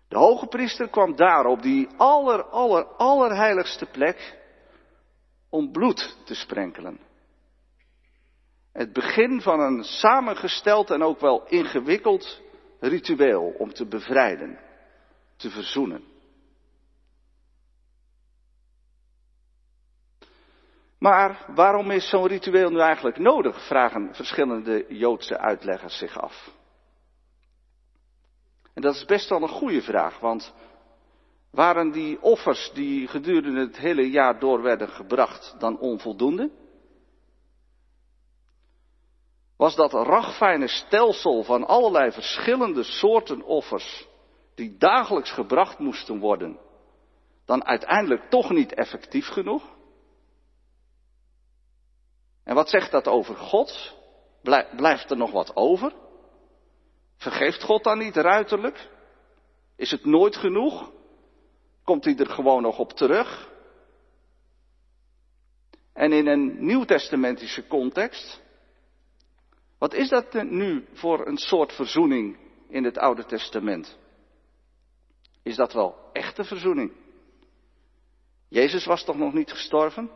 De 0.08 0.18
hoge 0.18 0.46
priester 0.46 0.88
kwam 0.88 1.16
daar 1.16 1.46
op 1.46 1.62
die 1.62 1.88
aller, 1.96 2.44
aller, 2.44 2.84
allerheiligste 2.84 3.86
plek 3.86 4.38
om 5.50 5.72
bloed 5.72 6.16
te 6.24 6.34
sprenkelen. 6.34 7.00
Het 8.74 8.92
begin 8.92 9.40
van 9.40 9.60
een 9.60 9.84
samengesteld 9.84 10.90
en 10.90 11.02
ook 11.02 11.20
wel 11.20 11.46
ingewikkeld 11.46 12.40
ritueel 12.80 13.54
om 13.58 13.72
te 13.72 13.86
bevrijden, 13.86 14.58
te 15.36 15.50
verzoenen. 15.50 16.04
Maar 20.98 21.44
waarom 21.54 21.90
is 21.90 22.08
zo'n 22.08 22.26
ritueel 22.26 22.70
nu 22.70 22.78
eigenlijk 22.78 23.18
nodig, 23.18 23.66
vragen 23.66 24.14
verschillende 24.14 24.84
Joodse 24.88 25.38
uitleggers 25.38 25.98
zich 25.98 26.18
af. 26.18 26.50
En 28.72 28.82
dat 28.82 28.94
is 28.94 29.04
best 29.04 29.28
wel 29.28 29.42
een 29.42 29.48
goede 29.48 29.82
vraag, 29.82 30.18
want 30.18 30.54
waren 31.50 31.90
die 31.90 32.22
offers 32.22 32.70
die 32.72 33.08
gedurende 33.08 33.60
het 33.60 33.76
hele 33.76 34.10
jaar 34.10 34.38
door 34.38 34.62
werden 34.62 34.88
gebracht 34.88 35.54
dan 35.58 35.78
onvoldoende? 35.78 36.50
Was 39.56 39.74
dat 39.74 39.92
ragfijne 39.92 40.68
stelsel 40.68 41.42
van 41.42 41.66
allerlei 41.66 42.12
verschillende 42.12 42.82
soorten 42.82 43.42
offers 43.42 44.06
die 44.54 44.76
dagelijks 44.76 45.30
gebracht 45.30 45.78
moesten 45.78 46.18
worden, 46.18 46.58
dan 47.44 47.64
uiteindelijk 47.64 48.30
toch 48.30 48.50
niet 48.50 48.74
effectief 48.74 49.26
genoeg? 49.26 49.74
En 52.44 52.54
wat 52.54 52.68
zegt 52.68 52.90
dat 52.90 53.06
over 53.06 53.36
God? 53.36 53.94
Blijft 54.76 55.10
er 55.10 55.16
nog 55.16 55.30
wat 55.30 55.56
over? 55.56 55.92
Vergeeft 57.16 57.62
God 57.62 57.84
dan 57.84 57.98
niet 57.98 58.16
ruiterlijk? 58.16 58.90
Is 59.76 59.90
het 59.90 60.04
nooit 60.04 60.36
genoeg? 60.36 60.90
Komt 61.84 62.04
hij 62.04 62.16
er 62.16 62.30
gewoon 62.30 62.62
nog 62.62 62.78
op 62.78 62.92
terug? 62.92 63.52
En 65.92 66.12
in 66.12 66.26
een 66.26 66.66
nieuwtestamentische 66.66 67.66
context, 67.66 68.42
wat 69.78 69.94
is 69.94 70.08
dat 70.08 70.42
nu 70.42 70.86
voor 70.92 71.26
een 71.26 71.36
soort 71.36 71.72
verzoening 71.72 72.38
in 72.68 72.84
het 72.84 72.98
Oude 72.98 73.24
Testament? 73.24 73.98
Is 75.42 75.56
dat 75.56 75.72
wel 75.72 76.10
echte 76.12 76.44
verzoening? 76.44 76.92
Jezus 78.48 78.84
was 78.84 79.04
toch 79.04 79.16
nog 79.16 79.32
niet 79.32 79.50
gestorven? 79.50 80.10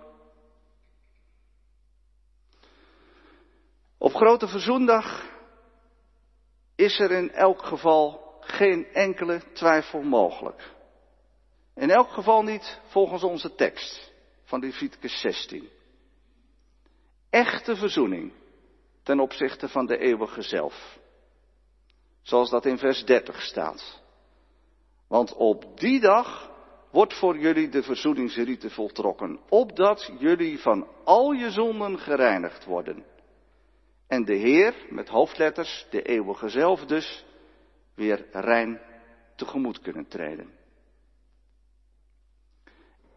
Op 3.98 4.14
Grote 4.14 4.48
Verzoendag 4.48 5.36
is 6.76 6.98
er 6.98 7.10
in 7.10 7.30
elk 7.30 7.62
geval 7.62 8.36
geen 8.40 8.86
enkele 8.92 9.42
twijfel 9.52 10.02
mogelijk. 10.02 10.74
In 11.74 11.90
elk 11.90 12.10
geval 12.10 12.42
niet 12.42 12.80
volgens 12.86 13.22
onze 13.22 13.54
tekst 13.54 14.12
van 14.44 14.60
Leviticus 14.60 15.20
16. 15.20 15.68
Echte 17.30 17.76
verzoening 17.76 18.32
ten 19.08 19.20
opzichte 19.20 19.68
van 19.68 19.86
de 19.86 19.98
eeuwige 19.98 20.42
zelf. 20.42 20.98
Zoals 22.22 22.50
dat 22.50 22.66
in 22.66 22.78
vers 22.78 23.04
30 23.04 23.42
staat. 23.42 24.02
Want 25.06 25.34
op 25.34 25.78
die 25.80 26.00
dag 26.00 26.50
wordt 26.90 27.14
voor 27.14 27.38
jullie 27.38 27.68
de 27.68 27.82
verzoeningsrite 27.82 28.70
voltrokken, 28.70 29.40
opdat 29.48 30.12
jullie 30.18 30.58
van 30.58 30.88
al 31.04 31.32
je 31.32 31.50
zonden 31.50 31.98
gereinigd 31.98 32.64
worden 32.64 33.04
en 34.06 34.24
de 34.24 34.34
Heer, 34.34 34.74
met 34.90 35.08
hoofdletters, 35.08 35.86
de 35.90 36.02
eeuwige 36.02 36.48
zelf 36.48 36.84
dus, 36.84 37.24
weer 37.94 38.26
rein 38.30 38.80
tegemoet 39.36 39.80
kunnen 39.80 40.08
treden. 40.08 40.50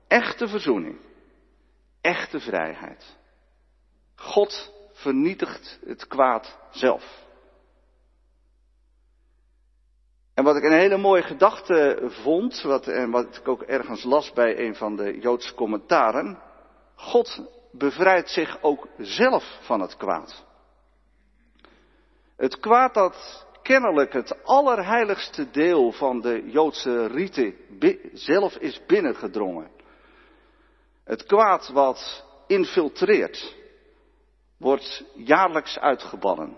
Echte 0.08 0.48
verzoening. 0.48 1.00
Echte 2.02 2.40
vrijheid. 2.40 3.18
God 4.16 4.81
vernietigt 5.02 5.80
het 5.86 6.08
kwaad 6.08 6.58
zelf. 6.72 7.20
En 10.34 10.44
wat 10.44 10.56
ik 10.56 10.64
een 10.64 10.80
hele 10.80 10.98
mooie 10.98 11.24
gedachte 11.24 12.00
vond, 12.06 12.62
wat, 12.62 12.88
en 12.88 13.12
wat 13.12 13.36
ik 13.38 13.48
ook 13.48 13.62
ergens 13.62 14.04
las 14.04 14.34
bij 14.34 14.60
een 14.60 14.76
van 14.76 14.96
de 14.96 15.20
Joodse 15.20 15.54
commentaren. 15.54 16.40
God 16.96 17.42
bevrijdt 17.72 18.30
zich 18.30 18.62
ook 18.62 18.88
zelf 18.98 19.60
van 19.62 19.82
het 19.82 19.98
kwaad. 19.98 20.46
Het 22.36 22.60
kwaad 22.60 22.94
dat 22.94 23.46
kennelijk 23.62 24.14
het 24.14 24.44
allerheiligste 24.44 25.52
deel 25.52 25.92
van 25.92 26.22
de 26.22 26.50
Joodse 26.50 27.08
riten 27.08 27.56
zelf 28.14 28.56
is 28.56 28.86
binnengedrongen. 28.86 29.72
Het 31.04 31.24
kwaad 31.24 31.70
wat 31.70 32.26
infiltreert, 32.48 33.56
wordt 34.62 35.04
jaarlijks 35.16 35.80
uitgebannen, 35.80 36.58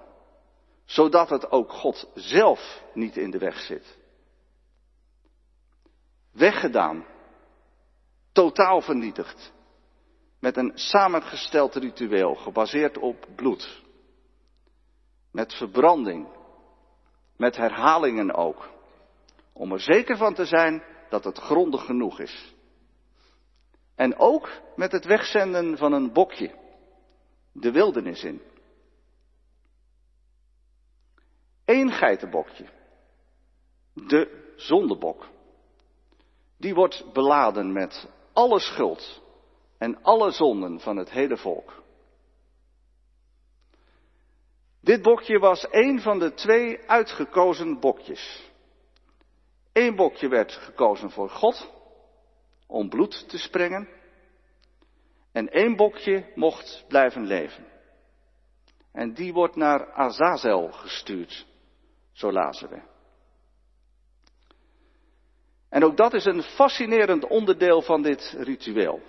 zodat 0.85 1.29
het 1.29 1.51
ook 1.51 1.71
God 1.71 2.11
zelf 2.13 2.83
niet 2.93 3.17
in 3.17 3.31
de 3.31 3.37
weg 3.37 3.59
zit. 3.59 3.97
Weggedaan, 6.31 7.05
totaal 8.31 8.81
vernietigd, 8.81 9.53
met 10.39 10.57
een 10.57 10.71
samengesteld 10.73 11.75
ritueel 11.75 12.35
gebaseerd 12.35 12.97
op 12.97 13.27
bloed, 13.35 13.81
met 15.31 15.53
verbranding, 15.53 16.27
met 17.37 17.55
herhalingen 17.55 18.33
ook, 18.33 18.69
om 19.53 19.71
er 19.71 19.79
zeker 19.79 20.17
van 20.17 20.33
te 20.33 20.45
zijn 20.45 20.83
dat 21.09 21.23
het 21.23 21.37
grondig 21.37 21.85
genoeg 21.85 22.19
is. 22.19 22.53
En 23.95 24.17
ook 24.17 24.49
met 24.75 24.91
het 24.91 25.05
wegzenden 25.05 25.77
van 25.77 25.93
een 25.93 26.13
bokje 26.13 26.61
de 27.53 27.71
wildernis 27.71 28.23
in. 28.23 28.41
Eén 31.65 31.91
geitenbokje, 31.91 32.65
de 33.93 34.53
zondebok, 34.55 35.27
die 36.57 36.73
wordt 36.73 37.13
beladen 37.13 37.71
met 37.71 38.07
alle 38.33 38.59
schuld 38.59 39.21
en 39.77 40.03
alle 40.03 40.31
zonden 40.31 40.79
van 40.79 40.97
het 40.97 41.11
hele 41.11 41.37
volk. 41.37 41.81
Dit 44.79 45.01
bokje 45.01 45.39
was 45.39 45.67
een 45.69 46.01
van 46.01 46.19
de 46.19 46.33
twee 46.33 46.89
uitgekozen 46.89 47.79
bokjes. 47.79 48.51
Eén 49.73 49.95
bokje 49.95 50.27
werd 50.27 50.51
gekozen 50.51 51.11
voor 51.11 51.29
God, 51.29 51.71
om 52.67 52.89
bloed 52.89 53.29
te 53.29 53.37
sprengen. 53.37 53.89
En 55.33 55.49
één 55.49 55.75
bokje 55.75 56.31
mocht 56.35 56.85
blijven 56.87 57.25
leven. 57.25 57.65
En 58.91 59.13
die 59.13 59.33
wordt 59.33 59.55
naar 59.55 59.91
Azazel 59.91 60.71
gestuurd, 60.71 61.47
zo 62.11 62.31
lazen 62.31 62.69
we. 62.69 62.81
En 65.69 65.83
ook 65.83 65.97
dat 65.97 66.13
is 66.13 66.25
een 66.25 66.41
fascinerend 66.43 67.27
onderdeel 67.27 67.81
van 67.81 68.01
dit 68.01 68.35
ritueel. 68.37 69.01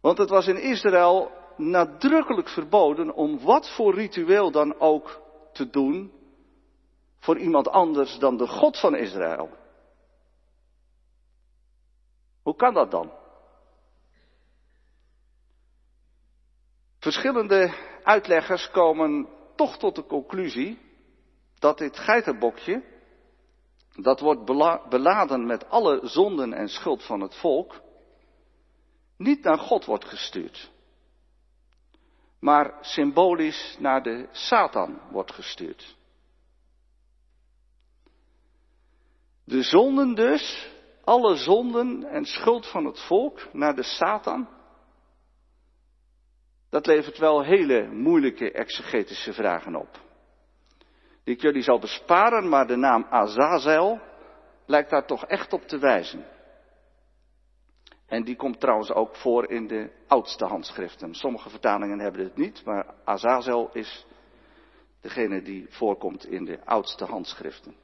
Want 0.00 0.18
het 0.18 0.28
was 0.28 0.46
in 0.46 0.62
Israël 0.62 1.30
nadrukkelijk 1.56 2.48
verboden 2.48 3.14
om 3.14 3.40
wat 3.40 3.74
voor 3.74 3.94
ritueel 3.94 4.50
dan 4.50 4.80
ook 4.80 5.20
te 5.52 5.70
doen 5.70 6.12
voor 7.18 7.38
iemand 7.38 7.68
anders 7.68 8.18
dan 8.18 8.36
de 8.36 8.46
God 8.46 8.80
van 8.80 8.96
Israël. 8.96 9.50
Hoe 12.42 12.56
kan 12.56 12.74
dat 12.74 12.90
dan? 12.90 13.12
Verschillende 17.04 17.74
uitleggers 18.02 18.70
komen 18.70 19.28
toch 19.56 19.78
tot 19.78 19.94
de 19.94 20.06
conclusie 20.06 20.78
dat 21.58 21.78
dit 21.78 21.98
geitenbokje, 21.98 22.84
dat 23.94 24.20
wordt 24.20 24.44
beladen 24.88 25.46
met 25.46 25.68
alle 25.68 26.00
zonden 26.02 26.52
en 26.52 26.68
schuld 26.68 27.04
van 27.04 27.20
het 27.20 27.34
volk, 27.34 27.80
niet 29.16 29.42
naar 29.42 29.58
God 29.58 29.84
wordt 29.84 30.04
gestuurd, 30.04 30.70
maar 32.40 32.78
symbolisch 32.80 33.76
naar 33.78 34.02
de 34.02 34.28
Satan 34.32 35.00
wordt 35.10 35.32
gestuurd. 35.32 35.96
De 39.44 39.62
zonden 39.62 40.14
dus, 40.14 40.70
alle 41.02 41.36
zonden 41.36 42.04
en 42.04 42.24
schuld 42.24 42.66
van 42.66 42.84
het 42.84 43.00
volk 43.00 43.52
naar 43.52 43.74
de 43.74 43.82
Satan, 43.82 44.53
dat 46.74 46.86
levert 46.86 47.18
wel 47.18 47.42
hele 47.42 47.88
moeilijke 47.92 48.52
exegetische 48.52 49.32
vragen 49.32 49.74
op. 49.74 50.00
Die 51.24 51.34
ik 51.34 51.40
jullie 51.40 51.62
zal 51.62 51.78
besparen, 51.78 52.48
maar 52.48 52.66
de 52.66 52.76
naam 52.76 53.06
Azazel 53.10 54.00
lijkt 54.66 54.90
daar 54.90 55.06
toch 55.06 55.24
echt 55.26 55.52
op 55.52 55.62
te 55.62 55.78
wijzen. 55.78 56.26
En 58.06 58.24
die 58.24 58.36
komt 58.36 58.60
trouwens 58.60 58.92
ook 58.92 59.16
voor 59.16 59.50
in 59.50 59.66
de 59.66 59.90
oudste 60.06 60.44
handschriften. 60.44 61.14
Sommige 61.14 61.50
vertalingen 61.50 61.98
hebben 61.98 62.24
het 62.24 62.36
niet, 62.36 62.64
maar 62.64 62.94
Azazel 63.04 63.70
is 63.72 64.06
degene 65.00 65.42
die 65.42 65.66
voorkomt 65.68 66.26
in 66.26 66.44
de 66.44 66.64
oudste 66.64 67.04
handschriften. 67.04 67.74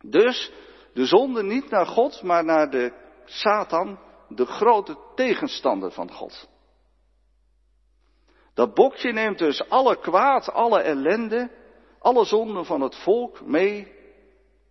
Dus 0.00 0.52
de 0.94 1.06
zonde 1.06 1.42
niet 1.42 1.70
naar 1.70 1.86
God, 1.86 2.22
maar 2.22 2.44
naar 2.44 2.70
de 2.70 2.92
Satan, 3.24 3.98
de 4.28 4.46
grote 4.46 4.96
tegenstander 5.14 5.92
van 5.92 6.12
God. 6.12 6.50
Dat 8.54 8.74
bokje 8.74 9.12
neemt 9.12 9.38
dus 9.38 9.68
alle 9.68 9.96
kwaad, 9.96 10.50
alle 10.50 10.80
ellende, 10.80 11.50
alle 11.98 12.24
zonden 12.24 12.64
van 12.64 12.80
het 12.80 12.96
volk 12.96 13.40
mee 13.46 13.92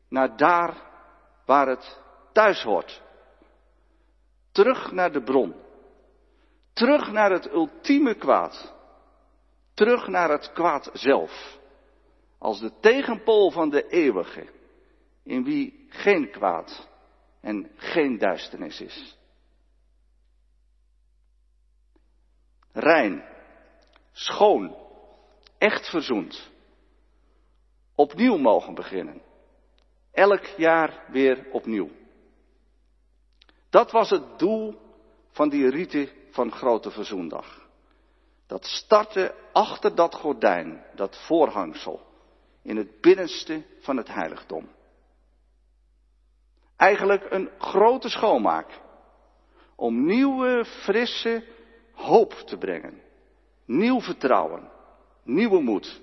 naar 0.09 0.37
daar 0.37 0.89
waar 1.45 1.67
het 1.67 1.99
thuis 2.33 2.63
hoort. 2.63 3.01
Terug 4.51 4.91
naar 4.91 5.11
de 5.11 5.23
bron. 5.23 5.55
Terug 6.73 7.11
naar 7.11 7.31
het 7.31 7.51
ultieme 7.51 8.15
kwaad. 8.15 8.73
Terug 9.73 10.07
naar 10.07 10.29
het 10.29 10.51
kwaad 10.53 10.89
zelf. 10.93 11.59
Als 12.37 12.59
de 12.59 12.71
tegenpool 12.79 13.51
van 13.51 13.69
de 13.69 13.87
eeuwige, 13.87 14.47
in 15.23 15.43
wie 15.43 15.85
geen 15.89 16.31
kwaad 16.31 16.87
en 17.41 17.71
geen 17.75 18.17
duisternis 18.17 18.81
is. 18.81 19.17
Rein, 22.73 23.23
schoon, 24.11 24.75
echt 25.57 25.89
verzoend. 25.89 26.49
Opnieuw 27.95 28.37
mogen 28.37 28.73
beginnen. 28.73 29.21
Elk 30.11 30.45
jaar 30.45 31.05
weer 31.07 31.47
opnieuw. 31.51 31.89
Dat 33.69 33.91
was 33.91 34.09
het 34.09 34.39
doel 34.39 34.79
van 35.31 35.49
die 35.49 35.69
rite 35.69 36.09
van 36.29 36.51
Grote 36.51 36.91
Verzoendag. 36.91 37.69
Dat 38.47 38.65
startte 38.65 39.35
achter 39.51 39.95
dat 39.95 40.15
gordijn, 40.15 40.85
dat 40.95 41.17
voorhangsel, 41.25 42.01
in 42.61 42.77
het 42.77 43.01
binnenste 43.01 43.65
van 43.79 43.97
het 43.97 44.07
heiligdom. 44.07 44.69
Eigenlijk 46.75 47.31
een 47.31 47.49
grote 47.57 48.09
schoonmaak 48.09 48.79
om 49.75 50.05
nieuwe, 50.05 50.65
frisse 50.65 51.45
hoop 51.93 52.33
te 52.33 52.57
brengen 52.57 53.01
Nieuw 53.71 54.01
vertrouwen. 54.01 54.71
Nieuwe 55.23 55.61
moed. 55.61 56.01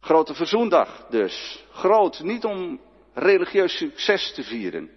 Grote 0.00 0.34
verzoendag 0.34 1.06
dus. 1.10 1.64
Groot, 1.70 2.20
niet 2.20 2.44
om 2.44 2.80
religieus 3.14 3.76
succes 3.76 4.34
te 4.34 4.42
vieren. 4.42 4.90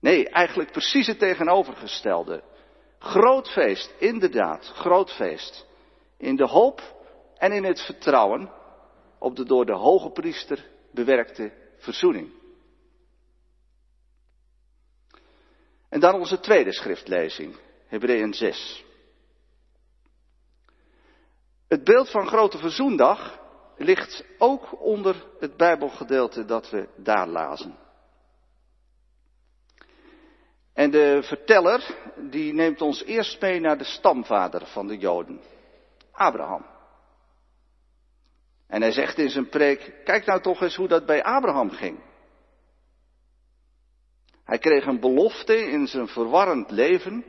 Nee, 0.00 0.28
eigenlijk 0.28 0.72
precies 0.72 1.06
het 1.06 1.18
tegenovergestelde. 1.18 2.42
Groot 2.98 3.50
feest, 3.50 3.94
inderdaad, 3.98 4.66
groot 4.66 5.12
feest. 5.12 5.66
In 6.18 6.36
de 6.36 6.46
hoop 6.46 6.80
en 7.36 7.52
in 7.52 7.64
het 7.64 7.80
vertrouwen 7.80 8.50
op 9.18 9.36
de 9.36 9.44
door 9.44 9.66
de 9.66 9.74
hoge 9.74 10.10
priester 10.10 10.66
bewerkte 10.92 11.52
verzoening. 11.78 12.32
En 15.88 16.00
dan 16.00 16.14
onze 16.14 16.40
tweede 16.40 16.72
schriftlezing, 16.72 17.56
Hebreeën 17.86 18.34
6. 18.34 18.83
Het 21.74 21.84
beeld 21.84 22.10
van 22.10 22.26
Grote 22.26 22.58
Verzoendag 22.58 23.38
ligt 23.76 24.24
ook 24.38 24.82
onder 24.82 25.26
het 25.40 25.56
Bijbelgedeelte 25.56 26.44
dat 26.44 26.70
we 26.70 26.88
daar 26.96 27.28
lazen. 27.28 27.78
En 30.72 30.90
de 30.90 31.22
verteller, 31.22 31.96
die 32.30 32.52
neemt 32.52 32.80
ons 32.80 33.04
eerst 33.04 33.40
mee 33.40 33.60
naar 33.60 33.78
de 33.78 33.84
stamvader 33.84 34.66
van 34.66 34.86
de 34.86 34.96
Joden, 34.96 35.40
Abraham. 36.12 36.66
En 38.66 38.82
hij 38.82 38.92
zegt 38.92 39.18
in 39.18 39.30
zijn 39.30 39.48
preek, 39.48 40.00
kijk 40.04 40.26
nou 40.26 40.40
toch 40.40 40.60
eens 40.60 40.76
hoe 40.76 40.88
dat 40.88 41.06
bij 41.06 41.22
Abraham 41.22 41.70
ging. 41.70 41.98
Hij 44.44 44.58
kreeg 44.58 44.86
een 44.86 45.00
belofte 45.00 45.56
in 45.56 45.86
zijn 45.86 46.08
verwarrend 46.08 46.70
leven, 46.70 47.24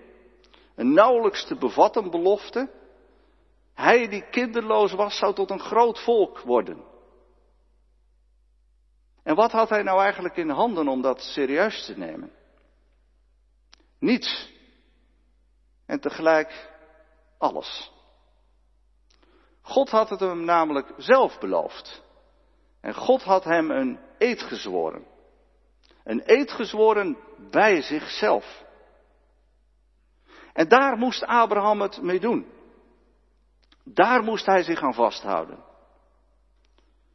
een 0.75 0.93
nauwelijks 0.93 1.45
te 1.45 1.55
bevatten 1.55 2.11
belofte. 2.11 2.83
Hij 3.75 4.07
die 4.07 4.29
kinderloos 4.29 4.93
was, 4.93 5.17
zou 5.17 5.33
tot 5.33 5.49
een 5.49 5.59
groot 5.59 5.99
volk 6.03 6.39
worden. 6.39 6.83
En 9.23 9.35
wat 9.35 9.51
had 9.51 9.69
hij 9.69 9.83
nou 9.83 10.01
eigenlijk 10.01 10.37
in 10.37 10.49
handen 10.49 10.87
om 10.87 11.01
dat 11.01 11.21
serieus 11.21 11.85
te 11.85 11.97
nemen? 11.97 12.31
Niets. 13.99 14.53
En 15.85 15.99
tegelijk 15.99 16.69
alles. 17.37 17.91
God 19.61 19.89
had 19.89 20.09
het 20.09 20.19
hem 20.19 20.43
namelijk 20.43 20.93
zelf 20.97 21.39
beloofd. 21.39 22.03
En 22.81 22.93
God 22.93 23.23
had 23.23 23.43
hem 23.43 23.71
een 23.71 23.99
eed 24.17 24.41
gezworen. 24.41 25.05
Een 26.03 26.21
eed 26.25 26.51
gezworen 26.51 27.17
bij 27.51 27.81
zichzelf. 27.81 28.63
En 30.53 30.67
daar 30.67 30.97
moest 30.97 31.23
Abraham 31.23 31.81
het 31.81 32.01
mee 32.01 32.19
doen. 32.19 32.54
Daar 33.85 34.23
moest 34.23 34.45
hij 34.45 34.63
zich 34.63 34.81
aan 34.81 34.93
vasthouden. 34.93 35.63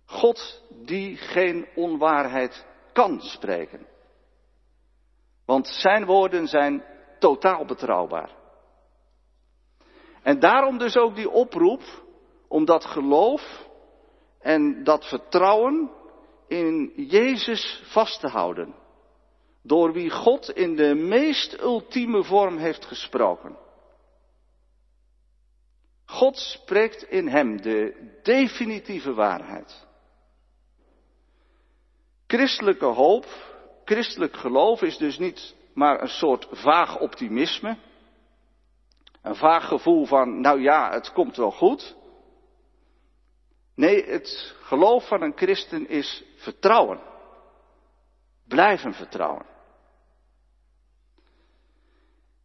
God 0.05 0.63
die 0.71 1.17
geen 1.17 1.69
onwaarheid 1.75 2.67
kan 2.93 3.21
spreken. 3.21 3.87
Want 5.45 5.67
zijn 5.69 6.05
woorden 6.05 6.47
zijn 6.47 6.85
totaal 7.19 7.65
betrouwbaar. 7.65 8.31
En 10.23 10.41
daarom 10.41 10.79
dus 10.79 10.97
ook 10.97 11.15
die 11.15 11.31
oproep 11.31 11.83
om 12.49 12.65
dat 12.65 12.85
geloof 12.85 13.67
en 14.39 14.85
dat 14.85 15.09
vertrouwen 15.09 15.91
in 16.49 16.93
Jezus 16.97 17.83
vast 17.85 18.21
te 18.21 18.29
houden. 18.29 18.75
Door 19.63 19.93
wie 19.93 20.11
God 20.11 20.51
in 20.51 20.77
de 20.77 20.95
meest 20.95 21.61
ultieme 21.61 22.25
vorm 22.25 22.57
heeft 22.57 22.85
gesproken. 22.85 23.57
God 26.11 26.37
spreekt 26.37 27.03
in 27.03 27.29
hem 27.29 27.63
de 27.63 28.11
definitieve 28.23 29.15
waarheid. 29.15 29.87
Christelijke 32.27 32.85
hoop, 32.85 33.27
christelijk 33.85 34.37
geloof 34.37 34.83
is 34.83 34.97
dus 34.97 35.19
niet 35.19 35.55
maar 35.75 36.03
een 36.03 36.09
soort 36.09 36.49
vaag 36.51 36.99
optimisme. 36.99 37.77
Een 39.23 39.37
vaag 39.37 39.69
gevoel 39.69 40.07
van, 40.07 40.41
nou 40.41 40.61
ja, 40.61 40.93
het 40.93 41.13
komt 41.13 41.37
wel 41.37 41.51
goed. 41.51 41.97
Nee, 43.75 44.05
het 44.05 44.55
geloof 44.63 45.09
van 45.09 45.23
een 45.23 45.37
christen 45.37 45.89
is 45.89 46.25
vertrouwen. 46.37 47.01
Blijven 48.49 48.95
vertrouwen. 48.95 49.47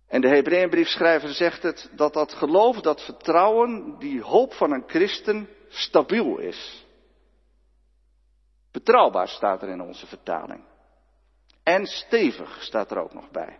En 0.08 0.22
de 0.22 0.28
Hebreeënbriefschrijver 0.28 1.30
zegt 1.30 1.64
het, 1.64 1.90
dat 1.96 2.14
dat 2.14 2.34
geloof, 2.34 2.82
dat 2.82 3.02
vertrouwen, 3.02 4.00
die 4.00 4.22
hoop 4.22 4.54
van 4.54 4.72
een 4.72 4.84
christen 4.88 5.50
stabiel 5.68 6.38
is. 6.38 6.86
Betrouwbaar 8.72 9.28
staat 9.28 9.62
er 9.62 9.70
in 9.70 9.82
onze 9.82 10.08
vertaling. 10.08 10.64
En 11.64 11.86
stevig 11.86 12.64
staat 12.64 12.92
er 12.92 12.98
ook 12.98 13.14
nog 13.14 13.32
bij. 13.32 13.60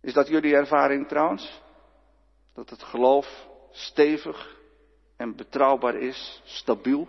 Is 0.00 0.12
dat 0.12 0.28
jullie 0.28 0.54
ervaring 0.54 1.08
trouwens? 1.08 1.62
Dat 2.54 2.70
het 2.70 2.82
geloof 2.82 3.48
stevig 3.70 4.56
en 5.16 5.36
betrouwbaar 5.36 5.94
is, 5.94 6.42
stabiel? 6.44 7.08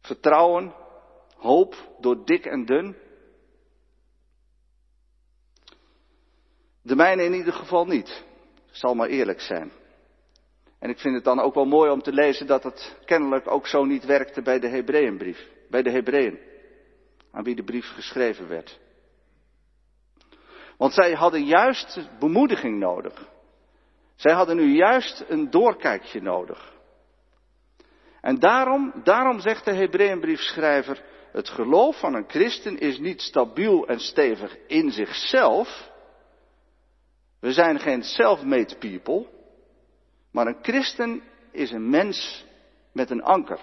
Vertrouwen, 0.00 0.74
hoop 1.44 1.74
door 2.00 2.24
dik 2.24 2.46
en 2.46 2.64
dun? 2.64 2.96
De 6.82 6.96
mijne 6.96 7.24
in 7.24 7.34
ieder 7.34 7.52
geval 7.52 7.86
niet. 7.86 8.24
Ik 8.68 8.76
zal 8.76 8.94
maar 8.94 9.08
eerlijk 9.08 9.40
zijn. 9.40 9.72
En 10.78 10.90
ik 10.90 10.98
vind 10.98 11.14
het 11.14 11.24
dan 11.24 11.40
ook 11.40 11.54
wel 11.54 11.64
mooi 11.64 11.90
om 11.90 12.02
te 12.02 12.12
lezen 12.12 12.46
dat 12.46 12.62
het 12.62 12.96
kennelijk 13.04 13.50
ook 13.50 13.66
zo 13.66 13.84
niet 13.84 14.04
werkte 14.04 14.42
bij 14.42 14.58
de 14.58 14.68
Hebreeënbrief, 14.68 15.48
bij 15.70 15.82
de 15.82 15.90
Hebreeën, 15.90 16.38
aan 17.32 17.44
wie 17.44 17.54
de 17.54 17.64
brief 17.64 17.86
geschreven 17.86 18.48
werd. 18.48 18.80
Want 20.76 20.92
zij 20.92 21.12
hadden 21.12 21.44
juist 21.44 22.08
bemoediging 22.18 22.78
nodig. 22.78 23.28
Zij 24.14 24.32
hadden 24.32 24.56
nu 24.56 24.74
juist 24.74 25.24
een 25.28 25.50
doorkijkje 25.50 26.22
nodig. 26.22 26.72
En 28.20 28.38
daarom, 28.38 28.92
daarom 29.02 29.40
zegt 29.40 29.64
de 29.64 29.74
Hebreeënbriefschrijver, 29.74 31.02
het 31.34 31.48
geloof 31.48 31.98
van 31.98 32.14
een 32.14 32.28
christen 32.28 32.78
is 32.78 32.98
niet 32.98 33.20
stabiel 33.20 33.86
en 33.86 34.00
stevig 34.00 34.56
in 34.66 34.90
zichzelf. 34.90 35.90
We 37.40 37.52
zijn 37.52 37.80
geen 37.80 38.02
self-made 38.02 38.76
people, 38.78 39.26
maar 40.30 40.46
een 40.46 40.58
christen 40.62 41.22
is 41.50 41.70
een 41.70 41.90
mens 41.90 42.44
met 42.92 43.10
een 43.10 43.22
anker. 43.22 43.60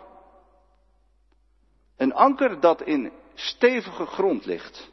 Een 1.98 2.14
anker 2.14 2.60
dat 2.60 2.82
in 2.82 3.12
stevige 3.34 4.06
grond 4.06 4.46
ligt. 4.46 4.92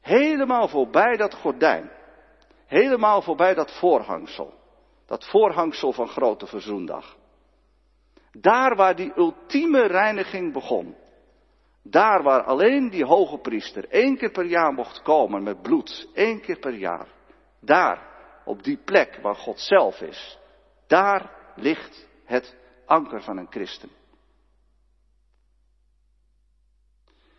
Helemaal 0.00 0.68
voorbij 0.68 1.16
dat 1.16 1.34
gordijn. 1.34 1.90
Helemaal 2.66 3.22
voorbij 3.22 3.54
dat 3.54 3.78
voorhangsel. 3.78 4.54
Dat 5.06 5.28
voorhangsel 5.28 5.92
van 5.92 6.08
grote 6.08 6.46
verzoendag. 6.46 7.16
Daar 8.32 8.76
waar 8.76 8.96
die 8.96 9.12
ultieme 9.16 9.86
reiniging 9.86 10.52
begon. 10.52 10.96
Daar 11.90 12.22
waar 12.22 12.42
alleen 12.42 12.90
die 12.90 13.04
hoge 13.04 13.38
priester 13.38 13.88
één 13.88 14.16
keer 14.16 14.30
per 14.30 14.44
jaar 14.44 14.72
mocht 14.72 15.02
komen 15.02 15.42
met 15.42 15.62
bloed. 15.62 16.08
één 16.14 16.40
keer 16.40 16.58
per 16.58 16.74
jaar. 16.74 17.08
Daar, 17.60 18.06
op 18.44 18.62
die 18.62 18.76
plek 18.76 19.18
waar 19.22 19.34
God 19.34 19.60
zelf 19.60 20.00
is. 20.00 20.38
Daar 20.86 21.52
ligt 21.56 22.08
het 22.24 22.56
anker 22.86 23.22
van 23.22 23.36
een 23.36 23.50
christen. 23.50 23.90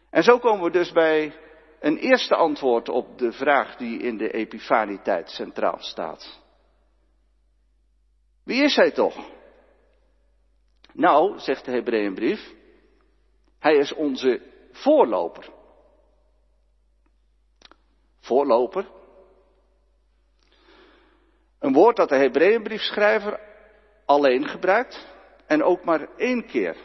En 0.09 0.23
zo 0.23 0.37
komen 0.37 0.63
we 0.63 0.71
dus 0.71 0.91
bij 0.91 1.33
een 1.79 1.97
eerste 1.97 2.35
antwoord 2.35 2.89
op 2.89 3.17
de 3.17 3.31
vraag 3.31 3.75
die 3.75 3.99
in 3.99 4.17
de 4.17 4.31
Epifanietijd 4.31 5.29
centraal 5.29 5.77
staat. 5.79 6.41
Wie 8.43 8.63
is 8.63 8.75
hij 8.75 8.91
toch? 8.91 9.29
Nou, 10.93 11.39
zegt 11.39 11.65
de 11.65 11.71
Hebreeënbrief, 11.71 12.57
hij 13.59 13.75
is 13.75 13.93
onze 13.93 14.41
voorloper. 14.71 15.49
Voorloper. 18.19 18.91
Een 21.59 21.73
woord 21.73 21.95
dat 21.95 22.09
de 22.09 22.15
Hebreeënbriefschrijver 22.15 23.39
alleen 24.05 24.47
gebruikt 24.47 25.07
en 25.47 25.63
ook 25.63 25.83
maar 25.83 26.15
één 26.17 26.45
keer. 26.45 26.77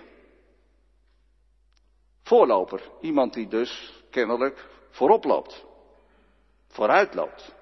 Voorloper, 2.23 2.91
iemand 3.01 3.33
die 3.33 3.49
dus 3.49 4.03
kennelijk 4.11 4.69
voorop 4.91 5.25
loopt, 5.25 5.65
vooruit 6.69 7.15
loopt. 7.15 7.55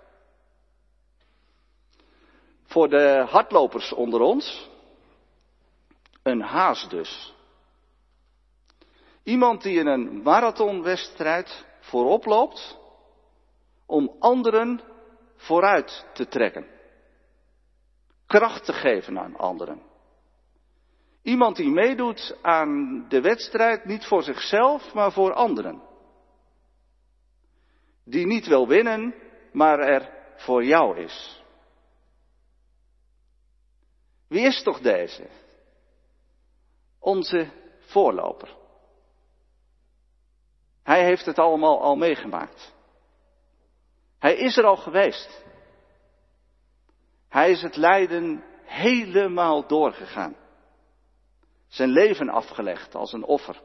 Voor 2.64 2.88
de 2.88 3.24
hardlopers 3.28 3.92
onder 3.92 4.20
ons, 4.20 4.70
een 6.22 6.40
haas 6.40 6.88
dus. 6.88 7.31
Iemand 9.22 9.62
die 9.62 9.78
in 9.78 9.86
een 9.86 10.22
marathonwedstrijd 10.22 11.66
voorop 11.80 12.24
loopt 12.24 12.78
om 13.86 14.16
anderen 14.18 14.80
vooruit 15.36 16.06
te 16.14 16.26
trekken. 16.26 16.66
Kracht 18.26 18.64
te 18.64 18.72
geven 18.72 19.18
aan 19.18 19.36
anderen. 19.36 19.82
Iemand 21.22 21.56
die 21.56 21.70
meedoet 21.70 22.38
aan 22.42 23.04
de 23.08 23.20
wedstrijd 23.20 23.84
niet 23.84 24.04
voor 24.04 24.22
zichzelf, 24.22 24.94
maar 24.94 25.12
voor 25.12 25.32
anderen 25.32 25.90
die 28.04 28.26
niet 28.26 28.46
wil 28.46 28.68
winnen, 28.68 29.14
maar 29.52 29.78
er 29.78 30.10
voor 30.36 30.64
jou 30.64 30.98
is. 30.98 31.42
Wie 34.28 34.46
is 34.46 34.62
toch 34.62 34.80
deze? 34.80 35.28
Onze 36.98 37.50
voorloper. 37.78 38.56
Hij 40.82 41.04
heeft 41.04 41.26
het 41.26 41.38
allemaal 41.38 41.80
al 41.82 41.96
meegemaakt. 41.96 42.74
Hij 44.18 44.34
is 44.34 44.56
er 44.56 44.64
al 44.64 44.76
geweest. 44.76 45.44
Hij 47.28 47.50
is 47.50 47.62
het 47.62 47.76
lijden 47.76 48.44
helemaal 48.64 49.66
doorgegaan. 49.66 50.36
Zijn 51.68 51.88
leven 51.88 52.28
afgelegd 52.28 52.94
als 52.94 53.12
een 53.12 53.24
offer. 53.24 53.60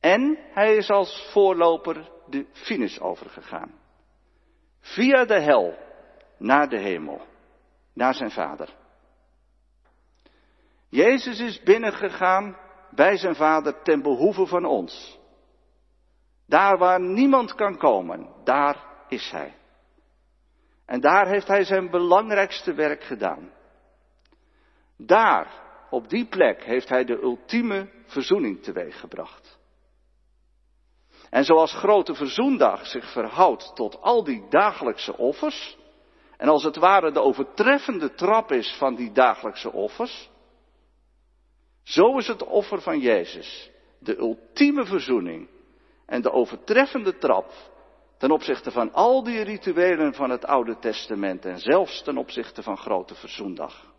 En 0.00 0.38
hij 0.50 0.76
is 0.76 0.90
als 0.90 1.28
voorloper 1.32 2.10
de 2.26 2.46
finish 2.52 2.98
overgegaan. 2.98 3.80
Via 4.80 5.24
de 5.24 5.40
hel 5.40 5.78
naar 6.38 6.68
de 6.68 6.78
hemel, 6.78 7.26
naar 7.92 8.14
zijn 8.14 8.30
vader. 8.30 8.68
Jezus 10.88 11.40
is 11.40 11.62
binnengegaan 11.62 12.56
bij 12.94 13.16
zijn 13.16 13.34
vader 13.34 13.82
ten 13.82 14.02
behoeve 14.02 14.46
van 14.46 14.64
ons. 14.64 15.18
Daar 16.46 16.78
waar 16.78 17.00
niemand 17.00 17.54
kan 17.54 17.76
komen, 17.76 18.28
daar 18.44 18.84
is 19.08 19.30
hij. 19.30 19.54
En 20.86 21.00
daar 21.00 21.26
heeft 21.26 21.48
hij 21.48 21.64
zijn 21.64 21.90
belangrijkste 21.90 22.74
werk 22.74 23.04
gedaan. 23.04 23.52
Daar, 24.96 25.62
op 25.90 26.08
die 26.08 26.26
plek, 26.26 26.64
heeft 26.64 26.88
hij 26.88 27.04
de 27.04 27.22
ultieme 27.22 27.88
verzoening 28.06 28.62
teweeggebracht. 28.62 29.58
En 31.30 31.44
zoals 31.44 31.72
grote 31.72 32.14
verzoendag 32.14 32.86
zich 32.86 33.12
verhoudt 33.12 33.74
tot 33.74 34.00
al 34.00 34.24
die 34.24 34.46
dagelijkse 34.48 35.16
offers, 35.16 35.78
en 36.36 36.48
als 36.48 36.62
het 36.62 36.76
ware 36.76 37.12
de 37.12 37.20
overtreffende 37.20 38.14
trap 38.14 38.52
is 38.52 38.76
van 38.78 38.94
die 38.94 39.12
dagelijkse 39.12 39.72
offers, 39.72 40.30
zo 41.84 42.18
is 42.18 42.26
het 42.26 42.42
offer 42.42 42.80
van 42.80 42.98
Jezus 42.98 43.70
de 43.98 44.16
ultieme 44.16 44.84
verzoening 44.84 45.48
en 46.06 46.22
de 46.22 46.30
overtreffende 46.30 47.18
trap 47.18 47.52
ten 48.18 48.30
opzichte 48.30 48.70
van 48.70 48.92
al 48.92 49.22
die 49.22 49.40
rituelen 49.40 50.14
van 50.14 50.30
het 50.30 50.44
Oude 50.44 50.78
Testament 50.78 51.44
en 51.44 51.58
zelfs 51.58 52.02
ten 52.02 52.16
opzichte 52.16 52.62
van 52.62 52.76
Grote 52.76 53.14
Verzoendag. 53.14 53.92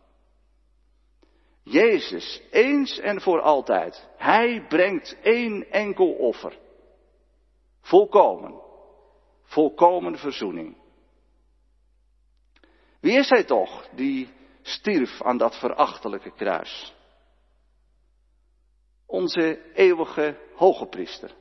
Jezus, 1.63 2.41
eens 2.51 2.99
en 2.99 3.21
voor 3.21 3.41
altijd, 3.41 4.07
Hij 4.17 4.65
brengt 4.67 5.17
één 5.21 5.71
enkel 5.71 6.11
offer. 6.11 6.57
Volkomen, 7.81 8.61
volkomen 9.43 10.17
verzoening. 10.17 10.77
Wie 12.99 13.17
is 13.17 13.29
Hij 13.29 13.43
toch 13.43 13.87
die 13.95 14.29
stierf 14.61 15.21
aan 15.21 15.37
dat 15.37 15.59
verachtelijke 15.59 16.31
kruis? 16.31 16.94
Onze 19.05 19.71
eeuwige 19.73 20.37
hoge 20.53 20.85
priester 20.85 21.35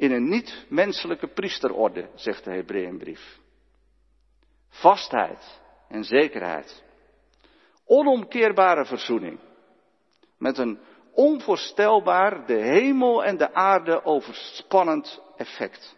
in 0.00 0.12
een 0.12 0.28
niet-menselijke 0.28 1.28
priesterorde, 1.28 2.10
zegt 2.14 2.44
de 2.44 2.50
Hebreeënbrief. 2.50 3.38
Vastheid 4.68 5.60
en 5.88 6.04
zekerheid. 6.04 6.84
Onomkeerbare 7.84 8.84
verzoening. 8.84 9.40
Met 10.38 10.58
een 10.58 10.80
onvoorstelbaar 11.12 12.46
de 12.46 12.54
hemel 12.54 13.24
en 13.24 13.36
de 13.36 13.54
aarde 13.54 14.04
overspannend 14.04 15.22
effect. 15.36 15.96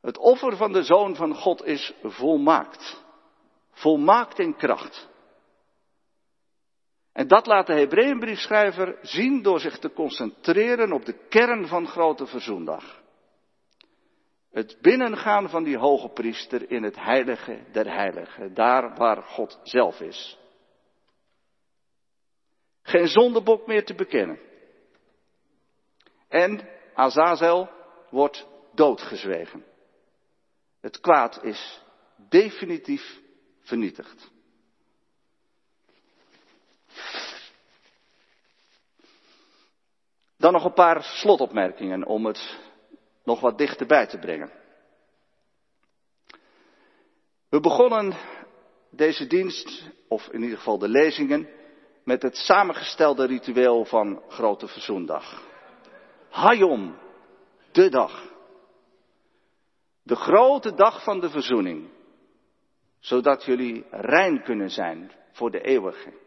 Het 0.00 0.18
offer 0.18 0.56
van 0.56 0.72
de 0.72 0.82
Zoon 0.82 1.16
van 1.16 1.34
God 1.34 1.64
is 1.64 1.94
volmaakt. 2.02 3.04
Volmaakt 3.70 4.38
in 4.38 4.56
kracht. 4.56 5.08
En 7.14 7.28
dat 7.28 7.46
laat 7.46 7.66
de 7.66 7.72
Hebreeënbriefschrijver 7.72 8.98
zien 9.02 9.42
door 9.42 9.60
zich 9.60 9.78
te 9.78 9.92
concentreren 9.92 10.92
op 10.92 11.04
de 11.04 11.26
kern 11.28 11.66
van 11.66 11.86
Grote 11.86 12.26
Verzoendag. 12.26 13.02
Het 14.50 14.78
binnengaan 14.80 15.48
van 15.48 15.64
die 15.64 15.78
hoge 15.78 16.08
priester 16.08 16.70
in 16.70 16.82
het 16.82 16.96
heilige 16.96 17.64
der 17.72 17.94
heiligen, 17.94 18.54
daar 18.54 18.96
waar 18.96 19.22
God 19.22 19.60
zelf 19.62 20.00
is. 20.00 20.38
Geen 22.82 23.08
zondebok 23.08 23.66
meer 23.66 23.84
te 23.84 23.94
bekennen. 23.94 24.38
En 26.28 26.68
Azazel 26.94 27.68
wordt 28.10 28.46
doodgezwegen. 28.72 29.64
Het 30.80 31.00
kwaad 31.00 31.44
is 31.44 31.82
definitief 32.28 33.20
vernietigd. 33.60 34.32
Dan 40.44 40.52
nog 40.52 40.64
een 40.64 40.72
paar 40.72 41.02
slotopmerkingen 41.02 42.06
om 42.06 42.26
het 42.26 42.58
nog 43.22 43.40
wat 43.40 43.58
dichterbij 43.58 44.06
te 44.06 44.18
brengen. 44.18 44.50
We 47.48 47.60
begonnen 47.60 48.14
deze 48.90 49.26
dienst, 49.26 49.90
of 50.08 50.28
in 50.28 50.42
ieder 50.42 50.58
geval 50.58 50.78
de 50.78 50.88
lezingen, 50.88 51.48
met 52.02 52.22
het 52.22 52.36
samengestelde 52.36 53.26
ritueel 53.26 53.84
van 53.84 54.22
Grote 54.28 54.66
Verzoendag. 54.66 55.42
Hayom, 56.30 56.98
de 57.72 57.88
dag. 57.88 58.32
De 60.02 60.16
grote 60.16 60.74
dag 60.74 61.04
van 61.04 61.20
de 61.20 61.30
verzoening. 61.30 61.90
Zodat 62.98 63.44
jullie 63.44 63.86
rein 63.90 64.42
kunnen 64.42 64.70
zijn 64.70 65.12
voor 65.32 65.50
de 65.50 65.60
eeuwige. 65.60 66.23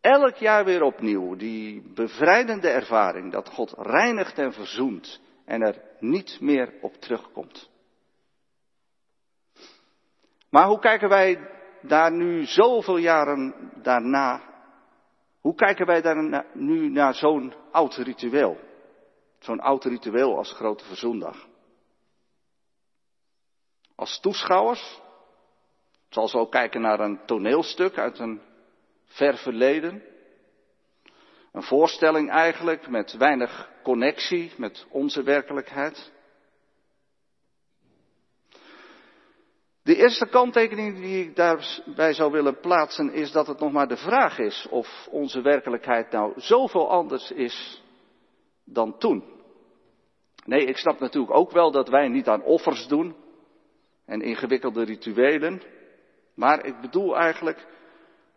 Elk 0.00 0.34
jaar 0.34 0.64
weer 0.64 0.82
opnieuw 0.82 1.36
die 1.36 1.92
bevrijdende 1.94 2.68
ervaring 2.68 3.32
dat 3.32 3.48
God 3.48 3.74
reinigt 3.76 4.38
en 4.38 4.52
verzoent 4.52 5.20
en 5.44 5.62
er 5.62 5.82
niet 6.00 6.40
meer 6.40 6.74
op 6.80 6.94
terugkomt. 6.94 7.70
Maar 10.50 10.66
hoe 10.66 10.78
kijken 10.78 11.08
wij 11.08 11.50
daar 11.82 12.12
nu 12.12 12.44
zoveel 12.44 12.96
jaren 12.96 13.70
daarna, 13.82 14.42
hoe 15.40 15.54
kijken 15.54 15.86
wij 15.86 16.02
daar 16.02 16.46
nu 16.54 16.88
naar 16.88 17.14
zo'n 17.14 17.54
oud 17.72 17.94
ritueel? 17.94 18.58
Zo'n 19.38 19.60
oud 19.60 19.84
ritueel 19.84 20.36
als 20.36 20.52
Grote 20.52 20.84
Verzoendag. 20.84 21.46
Als 23.94 24.20
toeschouwers, 24.20 25.00
zoals 26.08 26.32
we 26.32 26.38
ook 26.38 26.50
kijken 26.50 26.80
naar 26.80 27.00
een 27.00 27.20
toneelstuk 27.26 27.98
uit 27.98 28.18
een 28.18 28.40
ver 29.08 29.36
verleden. 29.36 30.02
Een 31.52 31.62
voorstelling 31.62 32.30
eigenlijk 32.30 32.88
met 32.88 33.12
weinig 33.12 33.70
connectie 33.82 34.52
met 34.56 34.86
onze 34.90 35.22
werkelijkheid. 35.22 36.12
De 39.82 39.96
eerste 39.96 40.26
kanttekening 40.26 40.96
die 40.96 41.24
ik 41.24 41.36
daarbij 41.36 42.12
zou 42.12 42.32
willen 42.32 42.60
plaatsen 42.60 43.12
is 43.12 43.32
dat 43.32 43.46
het 43.46 43.58
nog 43.60 43.72
maar 43.72 43.88
de 43.88 43.96
vraag 43.96 44.38
is 44.38 44.66
of 44.70 45.08
onze 45.10 45.40
werkelijkheid 45.40 46.10
nou 46.10 46.32
zoveel 46.36 46.90
anders 46.90 47.30
is 47.30 47.82
dan 48.64 48.98
toen. 48.98 49.24
Nee, 50.44 50.64
ik 50.64 50.76
snap 50.76 51.00
natuurlijk 51.00 51.34
ook 51.34 51.50
wel 51.50 51.70
dat 51.70 51.88
wij 51.88 52.08
niet 52.08 52.28
aan 52.28 52.42
offers 52.42 52.86
doen 52.86 53.16
en 54.04 54.20
ingewikkelde 54.20 54.84
rituelen, 54.84 55.62
maar 56.34 56.64
ik 56.64 56.80
bedoel 56.80 57.16
eigenlijk 57.16 57.66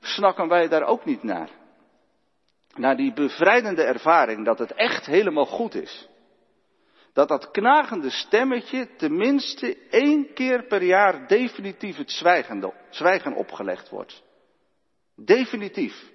snakken 0.01 0.47
wij 0.47 0.67
daar 0.67 0.83
ook 0.83 1.05
niet 1.05 1.23
naar. 1.23 1.49
Naar 2.75 2.95
die 2.95 3.13
bevrijdende 3.13 3.83
ervaring 3.83 4.45
dat 4.45 4.59
het 4.59 4.73
echt 4.73 5.05
helemaal 5.05 5.45
goed 5.45 5.75
is. 5.75 6.09
Dat 7.13 7.27
dat 7.27 7.51
knagende 7.51 8.09
stemmetje 8.09 8.95
tenminste 8.95 9.77
één 9.89 10.33
keer 10.33 10.63
per 10.63 10.83
jaar 10.83 11.27
definitief 11.27 11.97
het 11.97 12.11
zwijgen, 12.11 13.35
opgelegd 13.35 13.89
wordt. 13.89 14.23
Definitief. 15.15 16.11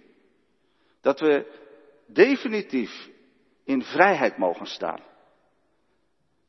Dat 1.01 1.21
we 1.21 1.65
definitief 2.07 3.09
in 3.65 3.83
vrijheid 3.83 4.37
mogen 4.37 4.67
staan. 4.67 5.01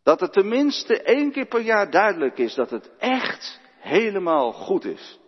Dat 0.04 0.20
het 0.20 0.34
tenminste 0.34 1.02
één 1.02 1.32
keer 1.32 1.46
per 1.46 1.62
jaar 1.62 1.92
duidelijk 1.92 2.38
is 2.38 2.54
dat 2.54 2.70
het 2.70 2.92
echt 2.98 3.60
helemaal 3.80 4.52
goed 4.54 4.86
is. 4.86 5.20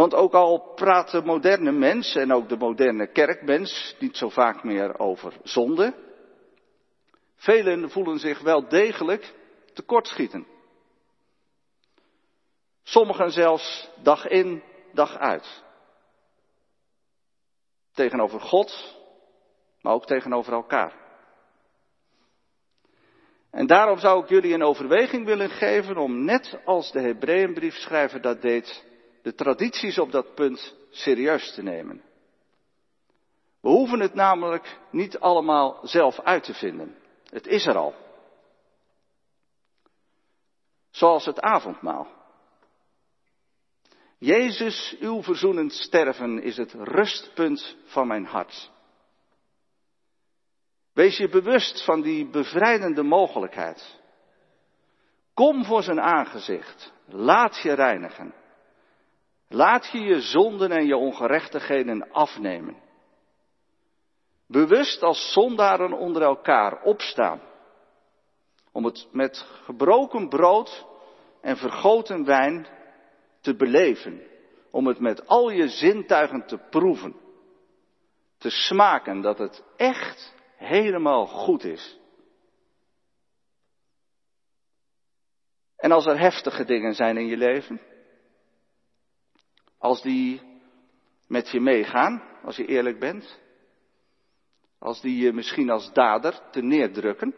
Want 0.00 0.14
ook 0.14 0.32
al 0.32 0.72
praat 0.74 1.10
de 1.10 1.22
moderne 1.22 1.72
mens 1.72 2.14
en 2.14 2.32
ook 2.32 2.48
de 2.48 2.56
moderne 2.56 3.12
kerkmens 3.12 3.96
niet 3.98 4.16
zo 4.16 4.28
vaak 4.28 4.64
meer 4.64 4.98
over 4.98 5.36
zonde, 5.42 5.94
velen 7.36 7.90
voelen 7.90 8.18
zich 8.18 8.40
wel 8.40 8.68
degelijk 8.68 9.34
tekortschieten. 9.72 10.46
Sommigen 12.82 13.30
zelfs 13.30 13.90
dag 14.02 14.26
in, 14.26 14.62
dag 14.92 15.16
uit. 15.18 15.62
Tegenover 17.92 18.40
God, 18.40 18.96
maar 19.80 19.92
ook 19.92 20.06
tegenover 20.06 20.52
elkaar. 20.52 20.94
En 23.50 23.66
daarom 23.66 23.98
zou 23.98 24.22
ik 24.22 24.28
jullie 24.28 24.54
een 24.54 24.62
overweging 24.62 25.26
willen 25.26 25.50
geven 25.50 25.96
om 25.96 26.24
net 26.24 26.60
als 26.64 26.92
de 26.92 27.00
Hebreeënbriefschrijver 27.00 28.20
dat 28.20 28.42
deed, 28.42 28.88
de 29.22 29.34
tradities 29.34 29.98
op 29.98 30.12
dat 30.12 30.34
punt 30.34 30.76
serieus 30.90 31.54
te 31.54 31.62
nemen. 31.62 32.02
We 33.60 33.68
hoeven 33.68 34.00
het 34.00 34.14
namelijk 34.14 34.78
niet 34.90 35.18
allemaal 35.18 35.78
zelf 35.82 36.20
uit 36.20 36.44
te 36.44 36.54
vinden. 36.54 36.96
Het 37.24 37.46
is 37.46 37.66
er 37.66 37.76
al. 37.76 37.94
Zoals 40.90 41.24
het 41.24 41.40
avondmaal. 41.40 42.18
Jezus, 44.18 44.96
uw 45.00 45.22
verzoenend 45.22 45.72
sterven 45.72 46.42
is 46.42 46.56
het 46.56 46.72
rustpunt 46.72 47.76
van 47.84 48.06
mijn 48.06 48.24
hart. 48.24 48.70
Wees 50.92 51.16
je 51.16 51.28
bewust 51.28 51.84
van 51.84 52.00
die 52.00 52.26
bevrijdende 52.26 53.02
mogelijkheid. 53.02 54.00
Kom 55.34 55.64
voor 55.64 55.82
zijn 55.82 56.00
aangezicht. 56.00 56.92
Laat 57.06 57.60
je 57.62 57.72
reinigen. 57.72 58.34
Laat 59.52 59.90
je 59.92 60.00
je 60.00 60.20
zonden 60.20 60.70
en 60.70 60.86
je 60.86 60.96
ongerechtigheden 60.96 62.10
afnemen. 62.12 62.76
Bewust 64.46 65.02
als 65.02 65.32
zondaren 65.32 65.92
onder 65.92 66.22
elkaar 66.22 66.82
opstaan. 66.82 67.40
Om 68.72 68.84
het 68.84 69.08
met 69.12 69.36
gebroken 69.64 70.28
brood 70.28 70.86
en 71.40 71.56
vergoten 71.56 72.24
wijn 72.24 72.66
te 73.40 73.56
beleven. 73.56 74.22
Om 74.70 74.86
het 74.86 75.00
met 75.00 75.26
al 75.26 75.50
je 75.50 75.68
zintuigen 75.68 76.46
te 76.46 76.58
proeven. 76.70 77.16
Te 78.38 78.50
smaken 78.50 79.20
dat 79.20 79.38
het 79.38 79.64
echt 79.76 80.34
helemaal 80.56 81.26
goed 81.26 81.64
is. 81.64 81.98
En 85.76 85.92
als 85.92 86.06
er 86.06 86.18
heftige 86.18 86.64
dingen 86.64 86.94
zijn 86.94 87.16
in 87.16 87.26
je 87.26 87.36
leven, 87.36 87.80
als 89.80 90.02
die 90.02 90.40
met 91.26 91.50
je 91.50 91.60
meegaan, 91.60 92.22
als 92.42 92.56
je 92.56 92.66
eerlijk 92.66 92.98
bent, 92.98 93.38
als 94.78 95.00
die 95.00 95.22
je 95.22 95.32
misschien 95.32 95.70
als 95.70 95.92
dader 95.92 96.40
te 96.50 96.62
neerdrukken. 96.62 97.34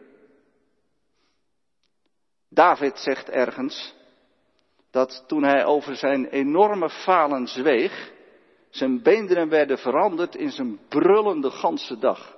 David 2.49 2.97
zegt 2.97 3.29
ergens 3.29 3.95
dat 4.91 5.23
toen 5.27 5.43
hij 5.43 5.65
over 5.65 5.95
zijn 5.95 6.25
enorme 6.25 6.89
falen 6.89 7.47
zweeg, 7.47 8.11
zijn 8.69 9.01
beenderen 9.01 9.49
werden 9.49 9.77
veranderd 9.77 10.35
in 10.35 10.51
zijn 10.51 10.79
brullende 10.87 11.51
ganse 11.51 11.97
dag. 11.97 12.37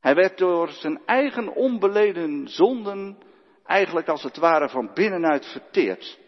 Hij 0.00 0.14
werd 0.14 0.38
door 0.38 0.68
zijn 0.68 1.06
eigen 1.06 1.54
onbeleden 1.54 2.48
zonden 2.48 3.18
eigenlijk 3.64 4.08
als 4.08 4.22
het 4.22 4.36
ware 4.36 4.68
van 4.68 4.90
binnenuit 4.94 5.46
verteerd. 5.46 6.20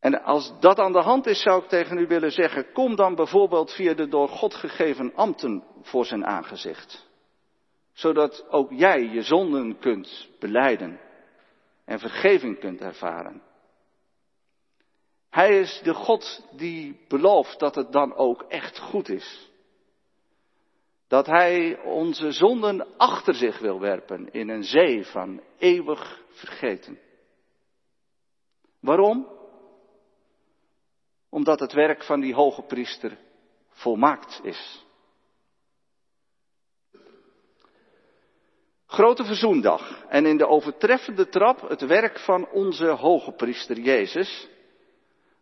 En 0.00 0.22
als 0.22 0.52
dat 0.60 0.78
aan 0.78 0.92
de 0.92 1.02
hand 1.02 1.26
is, 1.26 1.42
zou 1.42 1.62
ik 1.62 1.68
tegen 1.68 1.98
u 1.98 2.06
willen 2.06 2.30
zeggen, 2.30 2.72
kom 2.72 2.96
dan 2.96 3.14
bijvoorbeeld 3.14 3.72
via 3.72 3.94
de 3.94 4.08
door 4.08 4.28
God 4.28 4.54
gegeven 4.54 5.14
ambten 5.14 5.64
voor 5.82 6.04
zijn 6.04 6.26
aangezicht. 6.26 7.06
Zodat 7.92 8.46
ook 8.50 8.70
jij 8.72 9.02
je 9.02 9.22
zonden 9.22 9.78
kunt 9.78 10.28
beleiden 10.38 11.00
en 11.84 11.98
vergeving 11.98 12.58
kunt 12.58 12.80
ervaren. 12.80 13.42
Hij 15.30 15.58
is 15.58 15.80
de 15.82 15.94
God 15.94 16.46
die 16.56 17.04
belooft 17.08 17.58
dat 17.58 17.74
het 17.74 17.92
dan 17.92 18.14
ook 18.14 18.42
echt 18.42 18.78
goed 18.78 19.08
is. 19.08 19.50
Dat 21.08 21.26
Hij 21.26 21.80
onze 21.82 22.32
zonden 22.32 22.96
achter 22.96 23.34
zich 23.34 23.58
wil 23.58 23.80
werpen 23.80 24.32
in 24.32 24.48
een 24.48 24.64
zee 24.64 25.06
van 25.06 25.42
eeuwig 25.58 26.22
vergeten. 26.30 26.98
Waarom? 28.80 29.37
Omdat 31.30 31.60
het 31.60 31.72
werk 31.72 32.04
van 32.04 32.20
die 32.20 32.34
hoge 32.34 32.62
priester 32.62 33.18
volmaakt 33.70 34.40
is. 34.42 34.86
Grote 38.86 39.24
Verzoendag 39.24 40.04
en 40.08 40.26
in 40.26 40.36
de 40.36 40.46
overtreffende 40.46 41.28
trap 41.28 41.68
het 41.68 41.80
werk 41.80 42.18
van 42.18 42.48
onze 42.48 42.86
hoge 42.86 43.32
priester 43.32 43.78
Jezus 43.78 44.48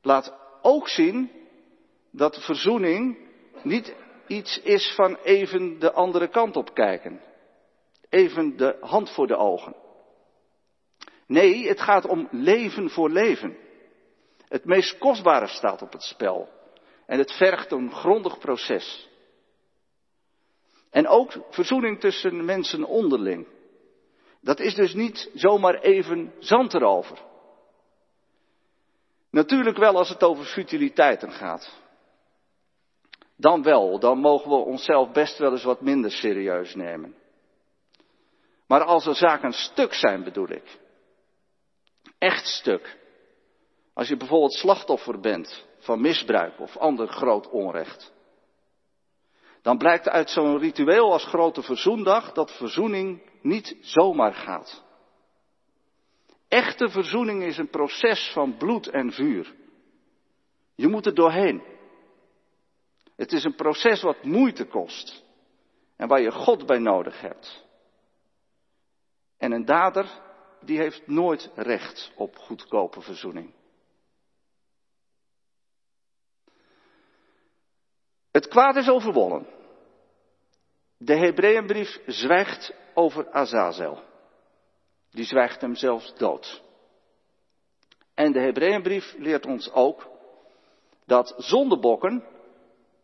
laat 0.02 0.34
ook 0.62 0.88
zien 0.88 1.30
dat 2.10 2.44
verzoening 2.44 3.18
niet 3.62 3.94
iets 4.26 4.60
is 4.60 4.94
van 4.94 5.16
even 5.22 5.78
de 5.78 5.92
andere 5.92 6.28
kant 6.28 6.56
op 6.56 6.74
kijken. 6.74 7.20
Even 8.08 8.56
de 8.56 8.76
hand 8.80 9.10
voor 9.10 9.26
de 9.26 9.36
ogen. 9.36 9.76
Nee, 11.26 11.68
het 11.68 11.80
gaat 11.80 12.06
om 12.06 12.28
leven 12.30 12.90
voor 12.90 13.10
leven. 13.10 13.56
Het 14.48 14.64
meest 14.64 14.98
kostbare 14.98 15.46
staat 15.46 15.82
op 15.82 15.92
het 15.92 16.02
spel. 16.02 16.48
En 17.06 17.18
het 17.18 17.32
vergt 17.32 17.72
een 17.72 17.92
grondig 17.92 18.38
proces. 18.38 19.08
En 20.90 21.08
ook 21.08 21.32
verzoening 21.50 22.00
tussen 22.00 22.44
mensen 22.44 22.84
onderling. 22.84 23.46
Dat 24.40 24.60
is 24.60 24.74
dus 24.74 24.94
niet 24.94 25.30
zomaar 25.34 25.74
even 25.74 26.32
zand 26.38 26.74
erover. 26.74 27.18
Natuurlijk 29.30 29.76
wel 29.76 29.96
als 29.96 30.08
het 30.08 30.22
over 30.22 30.44
futiliteiten 30.44 31.30
gaat. 31.30 31.84
Dan 33.36 33.62
wel, 33.62 33.98
dan 33.98 34.18
mogen 34.18 34.50
we 34.50 34.56
onszelf 34.56 35.12
best 35.12 35.38
wel 35.38 35.52
eens 35.52 35.64
wat 35.64 35.80
minder 35.80 36.10
serieus 36.10 36.74
nemen. 36.74 37.14
Maar 38.66 38.84
als 38.84 39.06
er 39.06 39.14
zaken 39.14 39.52
stuk 39.52 39.94
zijn, 39.94 40.24
bedoel 40.24 40.48
ik. 40.48 40.78
Echt 42.18 42.46
stuk. 42.46 42.96
Als 43.96 44.08
je 44.08 44.16
bijvoorbeeld 44.16 44.52
slachtoffer 44.52 45.20
bent 45.20 45.66
van 45.78 46.00
misbruik 46.00 46.60
of 46.60 46.76
ander 46.76 47.08
groot 47.08 47.48
onrecht. 47.48 48.12
Dan 49.62 49.78
blijkt 49.78 50.08
uit 50.08 50.30
zo'n 50.30 50.58
ritueel 50.58 51.12
als 51.12 51.24
grote 51.24 51.62
verzoendag 51.62 52.32
dat 52.32 52.56
verzoening 52.56 53.30
niet 53.42 53.76
zomaar 53.80 54.34
gaat. 54.34 54.84
Echte 56.48 56.88
verzoening 56.88 57.42
is 57.42 57.58
een 57.58 57.70
proces 57.70 58.30
van 58.32 58.56
bloed 58.56 58.88
en 58.88 59.12
vuur. 59.12 59.54
Je 60.74 60.88
moet 60.88 61.06
er 61.06 61.14
doorheen. 61.14 61.62
Het 63.16 63.32
is 63.32 63.44
een 63.44 63.54
proces 63.54 64.02
wat 64.02 64.22
moeite 64.22 64.64
kost 64.64 65.24
en 65.96 66.08
waar 66.08 66.20
je 66.20 66.32
God 66.32 66.66
bij 66.66 66.78
nodig 66.78 67.20
hebt. 67.20 67.64
En 69.38 69.52
een 69.52 69.64
dader, 69.64 70.20
die 70.60 70.78
heeft 70.78 71.06
nooit 71.06 71.50
recht 71.54 72.12
op 72.16 72.36
goedkope 72.36 73.00
verzoening. 73.00 73.55
Het 78.36 78.48
kwaad 78.48 78.76
is 78.76 78.88
overwonnen. 78.88 79.46
De 80.98 81.16
Hebreeënbrief 81.16 82.00
zwijgt 82.06 82.74
over 82.94 83.30
Azazel. 83.30 84.02
Die 85.10 85.24
zwijgt 85.24 85.60
hem 85.60 85.74
zelfs 85.74 86.14
dood. 86.16 86.62
En 88.14 88.32
de 88.32 88.40
Hebreeënbrief 88.40 89.14
leert 89.18 89.46
ons 89.46 89.72
ook 89.72 90.08
dat 91.06 91.34
zondebokken 91.36 92.24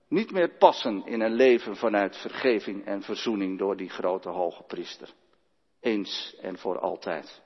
niet 0.09 0.31
meer 0.31 0.57
passen 0.57 1.07
in 1.07 1.21
een 1.21 1.35
leven 1.35 1.77
vanuit 1.77 2.17
vergeving 2.17 2.85
en 2.85 3.03
verzoening 3.03 3.59
door 3.59 3.77
die 3.77 3.91
grote 3.91 4.29
hoge 4.29 4.63
priester. 4.63 5.09
Eens 5.81 6.37
en 6.41 6.59
voor 6.59 6.79
altijd. 6.79 7.43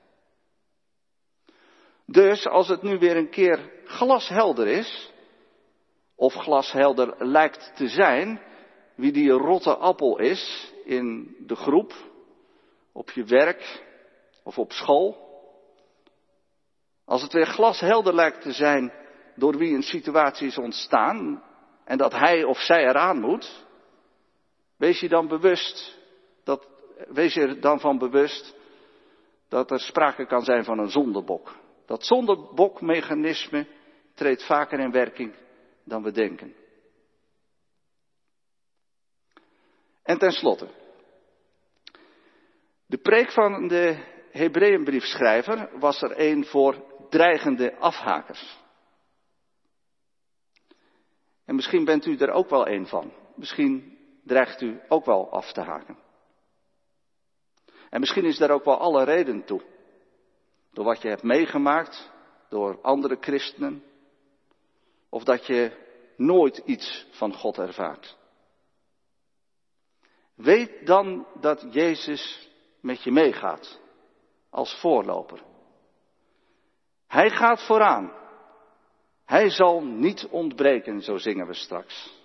Dus 2.05 2.47
als 2.47 2.67
het 2.67 2.81
nu 2.81 2.97
weer 2.97 3.17
een 3.17 3.29
keer 3.29 3.71
glashelder 3.85 4.67
is, 4.67 5.11
of 6.17 6.33
glashelder 6.33 7.25
lijkt 7.25 7.71
te 7.75 7.87
zijn 7.87 8.41
wie 8.95 9.11
die 9.11 9.31
rotte 9.31 9.75
appel 9.75 10.19
is 10.19 10.73
in 10.85 11.35
de 11.39 11.55
groep, 11.55 11.93
op 12.91 13.11
je 13.11 13.23
werk 13.23 13.83
of 14.43 14.57
op 14.57 14.71
school. 14.71 15.25
Als 17.05 17.21
het 17.21 17.33
weer 17.33 17.45
glashelder 17.45 18.15
lijkt 18.15 18.41
te 18.41 18.51
zijn 18.51 18.93
door 19.35 19.57
wie 19.57 19.75
een 19.75 19.83
situatie 19.83 20.47
is 20.47 20.57
ontstaan 20.57 21.43
en 21.83 21.97
dat 21.97 22.13
hij 22.13 22.43
of 22.43 22.59
zij 22.59 22.87
eraan 22.87 23.19
moet, 23.19 23.65
wees 24.77 24.99
je 24.99 25.09
dan 25.09 25.27
bewust 25.27 25.97
dat, 26.43 26.67
wees 27.07 27.33
je 27.33 27.41
er 27.41 27.59
dan 27.59 27.79
van 27.79 27.97
bewust 27.97 28.55
dat 29.49 29.71
er 29.71 29.79
sprake 29.79 30.25
kan 30.25 30.43
zijn 30.43 30.63
van 30.63 30.79
een 30.79 30.89
zondebok. 30.89 31.55
Dat 31.85 32.05
zondebokmechanisme 32.05 33.67
treedt 34.13 34.45
vaker 34.45 34.79
in 34.79 34.91
werking 34.91 35.33
dan 35.87 36.03
we 36.03 36.11
denken. 36.11 36.55
En 40.03 40.17
tenslotte, 40.17 40.69
de 42.85 42.97
preek 42.97 43.31
van 43.31 43.67
de 43.67 44.15
Hebreeënbriefschrijver 44.31 45.79
was 45.79 46.01
er 46.01 46.19
een 46.19 46.45
voor 46.45 46.83
dreigende 47.09 47.77
afhakers. 47.77 48.65
En 51.45 51.55
misschien 51.55 51.85
bent 51.85 52.05
u 52.05 52.17
er 52.17 52.31
ook 52.31 52.49
wel 52.49 52.67
een 52.67 52.87
van. 52.87 53.13
Misschien 53.35 53.97
dreigt 54.23 54.61
u 54.61 54.81
ook 54.87 55.05
wel 55.05 55.31
af 55.31 55.51
te 55.51 55.61
haken. 55.61 55.97
En 57.89 57.99
misschien 57.99 58.25
is 58.25 58.37
daar 58.37 58.51
ook 58.51 58.65
wel 58.65 58.77
alle 58.77 59.03
reden 59.03 59.43
toe. 59.45 59.61
Door 60.71 60.85
wat 60.85 61.01
je 61.01 61.07
hebt 61.07 61.23
meegemaakt, 61.23 62.11
door 62.49 62.81
andere 62.81 63.17
christenen, 63.19 63.83
of 65.09 65.23
dat 65.23 65.45
je 65.45 65.85
nooit 66.17 66.57
iets 66.57 67.07
van 67.11 67.33
God 67.33 67.57
ervaart. 67.57 68.17
Weet 70.35 70.85
dan 70.85 71.27
dat 71.39 71.65
Jezus 71.71 72.49
met 72.81 73.03
je 73.03 73.11
meegaat 73.11 73.79
als 74.49 74.79
voorloper. 74.79 75.43
Hij 77.07 77.29
gaat 77.29 77.65
vooraan. 77.65 78.11
Hij 79.25 79.49
zal 79.49 79.83
niet 79.83 80.27
ontbreken, 80.27 81.01
zo 81.01 81.17
zingen 81.17 81.47
we 81.47 81.53
straks. 81.53 82.15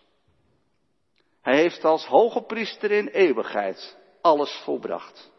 Hij 1.40 1.56
heeft 1.56 1.84
als 1.84 2.06
hoge 2.06 2.42
priester 2.42 2.90
in 2.90 3.08
eeuwigheid 3.08 3.98
alles 4.20 4.60
volbracht. 4.64 5.30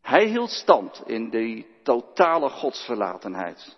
Hij 0.00 0.26
hield 0.26 0.50
stand 0.50 1.02
in 1.06 1.30
die 1.30 1.66
totale 1.82 2.48
godsverlatenheid. 2.48 3.77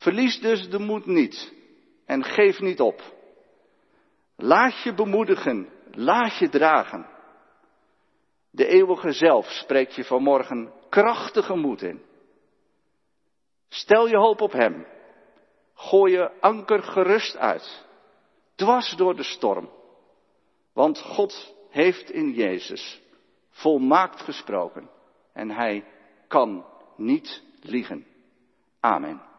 Verlies 0.00 0.40
dus 0.40 0.68
de 0.68 0.78
moed 0.78 1.06
niet 1.06 1.52
en 2.06 2.24
geef 2.24 2.60
niet 2.60 2.80
op. 2.80 3.02
Laat 4.36 4.82
je 4.82 4.94
bemoedigen, 4.94 5.68
laat 5.90 6.38
je 6.38 6.48
dragen. 6.48 7.06
De 8.50 8.66
eeuwige 8.66 9.12
zelf 9.12 9.46
spreekt 9.46 9.94
je 9.94 10.04
vanmorgen 10.04 10.72
krachtige 10.88 11.54
moed 11.54 11.82
in. 11.82 12.02
Stel 13.68 14.08
je 14.08 14.16
hoop 14.16 14.40
op 14.40 14.52
Hem. 14.52 14.86
Gooi 15.74 16.12
je 16.12 16.40
anker 16.40 16.82
gerust 16.82 17.36
uit. 17.36 17.86
Dwars 18.54 18.96
door 18.96 19.16
de 19.16 19.24
storm. 19.24 19.70
Want 20.72 21.00
God 21.00 21.54
heeft 21.70 22.10
in 22.10 22.32
Jezus 22.32 23.00
volmaakt 23.50 24.20
gesproken. 24.20 24.90
En 25.32 25.50
Hij 25.50 25.84
kan 26.28 26.66
niet 26.96 27.42
liegen. 27.60 28.06
Amen. 28.80 29.29